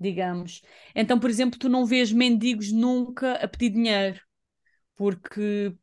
digamos. 0.00 0.62
Então, 0.94 1.18
por 1.20 1.30
exemplo, 1.30 1.58
tu 1.58 1.68
não 1.68 1.86
vês 1.86 2.12
mendigos 2.12 2.72
nunca 2.72 3.34
a 3.34 3.48
pedir 3.48 3.70
dinheiro, 3.70 4.20
porque, 4.96 5.74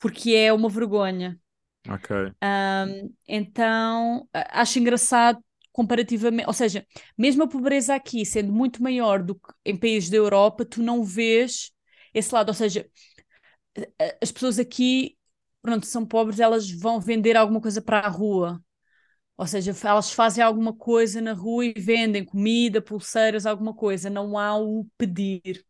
porque 0.00 0.32
é 0.34 0.52
uma 0.52 0.68
vergonha. 0.68 1.40
Ok. 1.88 2.34
Ahm, 2.40 3.10
então, 3.26 4.28
acho 4.32 4.78
engraçado 4.78 5.42
comparativamente, 5.72 6.46
ou 6.46 6.52
seja, 6.52 6.86
mesmo 7.18 7.42
a 7.44 7.48
pobreza 7.48 7.94
aqui 7.94 8.24
sendo 8.24 8.52
muito 8.52 8.82
maior 8.82 9.22
do 9.22 9.34
que 9.34 9.52
em 9.64 9.76
países 9.76 10.10
da 10.10 10.16
Europa, 10.16 10.64
tu 10.64 10.82
não 10.82 11.02
vês 11.02 11.72
esse 12.12 12.32
lado, 12.34 12.48
ou 12.50 12.54
seja, 12.54 12.88
as 14.22 14.32
pessoas 14.32 14.58
aqui, 14.58 15.16
pronto, 15.64 15.86
são 15.86 16.04
pobres, 16.04 16.40
elas 16.40 16.70
vão 16.70 17.00
vender 17.00 17.38
alguma 17.38 17.58
coisa 17.58 17.80
para 17.80 18.00
a 18.00 18.08
rua. 18.08 18.62
Ou 19.34 19.46
seja, 19.46 19.74
elas 19.82 20.12
fazem 20.12 20.44
alguma 20.44 20.74
coisa 20.74 21.22
na 21.22 21.32
rua 21.32 21.64
e 21.64 21.72
vendem 21.72 22.22
comida, 22.22 22.82
pulseiras, 22.82 23.46
alguma 23.46 23.72
coisa. 23.72 24.10
Não 24.10 24.38
há 24.38 24.58
o 24.58 24.86
pedir. 24.98 25.64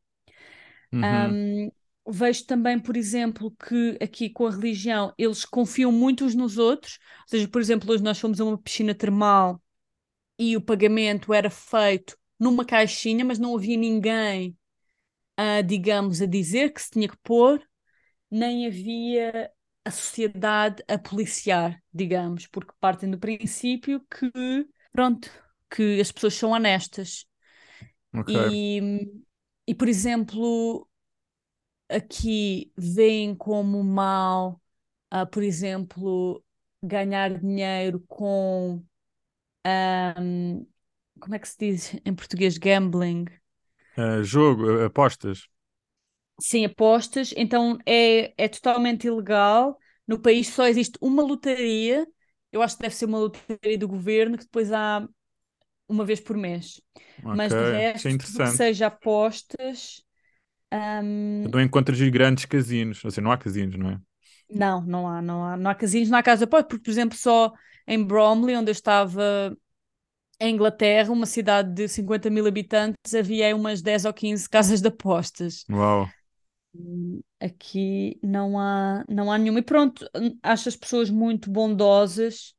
Uhum. 0.93 1.71
Vejo 2.09 2.45
também, 2.45 2.77
por 2.79 2.97
exemplo, 2.97 3.53
que 3.53 3.97
aqui 4.03 4.29
com 4.29 4.49
a 4.49 4.51
religião 4.51 5.15
eles 5.17 5.45
confiam 5.45 5.93
muito 5.93 6.25
uns 6.25 6.35
nos 6.35 6.59
outros. 6.59 6.99
Ou 7.23 7.29
seja, 7.29 7.49
por 7.49 7.61
exemplo, 7.61 7.91
hoje 7.93 8.03
nós 8.03 8.19
fomos 8.19 8.41
a 8.41 8.45
uma 8.45 8.59
piscina 8.59 8.97
termal 8.97 9.63
e 10.37 10.57
o 10.57 10.61
pagamento 10.61 11.33
era 11.33 11.49
feito 11.49 12.19
numa 12.39 12.65
caixinha, 12.65 13.25
mas 13.25 13.39
não 13.39 13.57
havia 13.57 13.77
ninguém, 13.77 14.59
a, 15.37 15.61
digamos, 15.63 16.21
a 16.21 16.27
dizer 16.27 16.73
que 16.73 16.83
se 16.83 16.91
tinha 16.91 17.09
que 17.09 17.17
pôr, 17.23 17.63
nem 18.29 18.67
havia 18.67 19.54
a 19.85 19.91
sociedade 19.91 20.82
a 20.89 20.99
policiar, 20.99 21.82
digamos, 21.93 22.47
porque 22.47 22.72
partem 22.80 23.11
do 23.11 23.18
princípio 23.18 24.01
que, 24.11 24.30
pronto, 24.93 25.30
que 25.70 26.01
as 26.01 26.12
pessoas 26.12 26.35
são 26.35 26.51
honestas. 26.53 27.26
Ok. 28.14 28.35
E, 28.39 28.80
e, 29.66 29.74
por 29.74 29.89
exemplo, 29.89 30.89
aqui 31.89 32.72
veem 32.76 33.35
como 33.35 33.82
mal, 33.85 34.61
ah, 35.11 35.26
por 35.26 35.43
exemplo, 35.43 36.45
ganhar 36.82 37.39
dinheiro 37.41 38.01
com, 38.09 38.85
ahm, 39.64 40.64
como 41.20 41.35
é 41.35 41.39
que 41.39 41.49
se 41.49 41.59
diz 41.59 41.95
em 42.07 42.14
português? 42.14 42.59
Gambling. 42.59 43.26
Ah, 43.97 44.22
jogo, 44.22 44.70
ah, 44.82 44.87
apostas. 44.87 45.49
Sim, 46.41 46.64
apostas, 46.64 47.32
então 47.37 47.78
é, 47.87 48.35
é 48.43 48.49
totalmente 48.49 49.07
ilegal. 49.07 49.78
No 50.07 50.18
país 50.20 50.49
só 50.49 50.66
existe 50.66 50.99
uma 51.01 51.22
lotaria, 51.22 52.07
eu 52.53 52.61
acho 52.61 52.76
que 52.76 52.82
deve 52.82 52.95
ser 52.95 53.07
uma 53.07 53.18
lotaria 53.18 53.78
do 53.78 53.89
governo, 53.89 54.37
que 54.37 54.45
depois 54.45 54.72
há 54.72 55.09
uma 55.89 56.05
vez 56.05 56.20
por 56.20 56.37
mês. 56.37 56.80
Ok, 57.22 57.32
Mas 57.32 57.55
de 57.55 57.64
é 57.72 57.93
resto, 57.93 58.18
tudo 58.18 58.41
que 58.43 58.51
seja 58.51 58.89
apostas, 58.89 60.03
hum, 61.05 61.53
Não 61.53 61.61
encontras 61.61 61.99
grandes 62.11 62.45
casinos. 62.45 63.03
Assim, 63.05 63.20
não 63.22 63.30
há 63.32 63.39
casinos, 63.39 63.76
não 63.78 63.91
é? 63.91 64.01
não, 64.51 64.80
não 64.82 65.09
há, 65.09 65.22
não 65.22 65.45
há, 65.45 65.57
não 65.57 65.70
há 65.70 65.74
casinos, 65.74 66.11
não 66.11 66.18
há 66.18 66.22
casa 66.22 66.41
de 66.41 66.45
apostas, 66.45 66.68
porque, 66.68 66.85
por 66.85 66.91
exemplo, 66.91 67.16
só 67.16 67.53
em 67.87 68.03
Bromley, 68.03 68.57
onde 68.57 68.70
eu 68.70 68.72
estava 68.72 69.57
em 70.41 70.55
Inglaterra, 70.55 71.12
uma 71.12 71.26
cidade 71.26 71.72
de 71.74 71.89
50 71.89 72.30
mil 72.30 72.47
habitantes, 72.47 73.14
havia 73.14 73.55
umas 73.57 73.82
10 73.82 74.05
ou 74.05 74.12
15 74.12 74.49
casas 74.49 74.80
de 74.80 74.89
apostas. 74.89 75.66
Uau. 75.68 76.14
Aqui 77.41 78.18
não 78.22 78.59
há, 78.59 79.05
não 79.09 79.31
há 79.31 79.37
nenhuma. 79.39 79.59
E 79.61 79.62
pronto, 79.62 80.07
hum, 80.16 80.39
acho 80.43 80.68
as 80.68 80.77
pessoas 80.77 81.11
muito 81.11 81.51
bondosas 81.51 82.55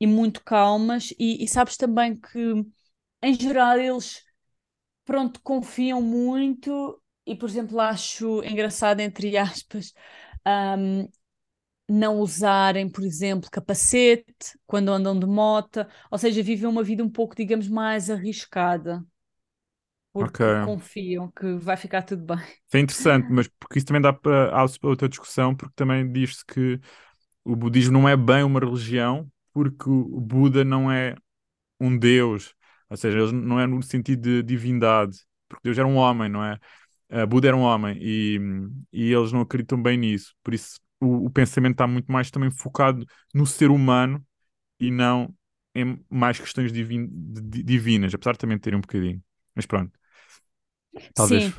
e 0.00 0.06
muito 0.06 0.44
calmas, 0.44 1.12
e, 1.18 1.44
e 1.44 1.48
sabes 1.48 1.76
também 1.76 2.16
que, 2.16 2.38
em 3.22 3.34
geral, 3.34 3.78
eles, 3.78 4.22
pronto, 5.04 5.40
confiam 5.42 6.02
muito, 6.02 7.02
e, 7.26 7.36
por 7.36 7.48
exemplo, 7.48 7.80
acho 7.80 8.42
engraçado, 8.44 9.00
entre 9.00 9.36
aspas, 9.38 9.94
hum, 10.78 11.08
não 11.88 12.18
usarem, 12.20 12.88
por 12.90 13.04
exemplo, 13.04 13.50
capacete 13.50 14.58
quando 14.66 14.90
andam 14.90 15.18
de 15.18 15.26
moto, 15.26 15.86
ou 16.10 16.18
seja, 16.18 16.42
vivem 16.42 16.68
uma 16.68 16.82
vida 16.84 17.04
um 17.04 17.10
pouco, 17.10 17.34
digamos, 17.36 17.68
mais 17.68 18.10
arriscada, 18.10 19.04
Porque 20.16 20.44
confiam 20.60 21.30
que 21.30 21.54
vai 21.58 21.76
ficar 21.76 22.02
tudo 22.02 22.24
bem. 22.24 22.38
Isso 22.68 22.76
é 22.78 22.80
interessante, 22.80 23.26
mas 23.30 23.48
porque 23.48 23.78
isso 23.78 23.86
também 23.86 24.02
dá 24.02 24.12
para 24.12 24.50
há 24.54 24.64
outra 24.82 25.08
discussão, 25.08 25.54
porque 25.54 25.72
também 25.76 26.10
diz-se 26.10 26.44
que 26.44 26.80
o 27.44 27.56
budismo 27.56 27.92
não 27.94 28.08
é 28.08 28.16
bem 28.16 28.42
uma 28.44 28.60
religião, 28.60 29.30
porque 29.52 29.88
o 29.90 30.20
Buda 30.20 30.64
não 30.64 30.90
é 30.92 31.16
um 31.80 31.98
deus, 31.98 32.54
ou 32.90 32.96
seja, 32.96 33.18
eles 33.18 33.32
não 33.32 33.60
é 33.60 33.66
no 33.66 33.82
sentido 33.82 34.22
de 34.22 34.42
divindade, 34.44 35.18
porque 35.48 35.62
Deus 35.64 35.78
era 35.78 35.88
um 35.88 35.96
homem, 35.96 36.28
não 36.30 36.44
é? 36.44 36.58
Uh, 37.12 37.26
Buda 37.26 37.48
era 37.48 37.56
um 37.56 37.62
homem 37.62 37.98
e, 38.00 38.38
e 38.92 39.12
eles 39.12 39.32
não 39.32 39.42
acreditam 39.42 39.82
bem 39.82 39.96
nisso, 39.98 40.34
por 40.44 40.54
isso 40.54 40.80
o, 41.00 41.26
o 41.26 41.30
pensamento 41.30 41.74
está 41.74 41.86
muito 41.86 42.10
mais 42.12 42.30
também 42.30 42.50
focado 42.50 43.06
no 43.34 43.46
ser 43.46 43.70
humano 43.70 44.24
e 44.80 44.90
não 44.90 45.34
em 45.74 46.04
mais 46.10 46.38
questões 46.40 46.72
divin- 46.72 47.08
di- 47.10 47.62
divinas, 47.62 48.14
apesar 48.14 48.32
de 48.32 48.38
também 48.38 48.58
terem 48.58 48.78
um 48.78 48.82
bocadinho. 48.82 49.22
Mas 49.54 49.66
pronto, 49.66 49.92
talvez 51.14 51.44
Sim, 51.44 51.54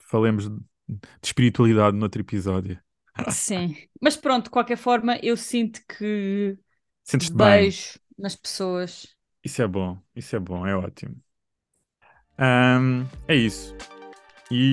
falemos 0.00 0.48
de 0.50 0.56
de 1.22 1.26
espiritualidade 1.28 1.96
noutro 1.96 2.20
episódio. 2.22 2.78
sim. 3.28 3.76
Mas 4.00 4.16
pronto, 4.16 4.44
de 4.44 4.50
qualquer 4.50 4.76
forma, 4.76 5.18
eu 5.22 5.36
sinto 5.36 5.80
que 5.86 6.58
Sentes-te 7.04 7.36
bem? 7.36 7.72
beijo 7.72 7.98
nas 8.18 8.36
pessoas. 8.36 9.16
Isso 9.44 9.62
é 9.62 9.66
bom, 9.68 9.98
isso 10.16 10.34
é 10.36 10.38
bom, 10.40 10.66
é 10.66 10.74
ótimo. 10.76 11.22
Ahm, 12.38 13.06
é 13.28 13.34
isso. 13.36 13.74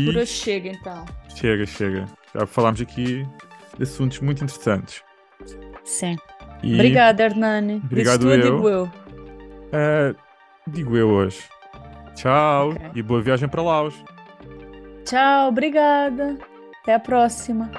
Por 0.03 0.17
E 0.17 0.17
hoje 0.17 0.33
chega, 0.33 0.67
então. 0.69 1.05
chega, 1.35 1.65
chega. 1.65 2.05
Já 2.33 2.45
falámos 2.45 2.81
aqui 2.81 3.23
de 3.77 3.83
assuntos 3.83 4.19
muito 4.19 4.43
interessantes. 4.43 5.03
Sim. 5.83 6.15
E 6.63 6.73
Obrigada, 6.73 7.23
Hernani. 7.23 7.83
Obrigado 7.83 8.19
tu, 8.19 8.29
eu 8.31 8.37
digo 8.37 8.69
eu. 8.69 8.89
ah, 9.71 10.13
digo 10.67 10.97
eu 10.97 11.09
hoje. 11.09 11.49
Tchau 12.19 12.71
Ok. 12.71 12.91
e 12.95 13.01
boa 13.01 13.21
viagem 13.21 13.47
para 13.47 13.61
Laos. 13.61 13.95
Tchau, 15.05 15.47
obrigada. 15.47 16.37
Até 16.81 16.95
a 16.95 16.99
próxima. 16.99 17.71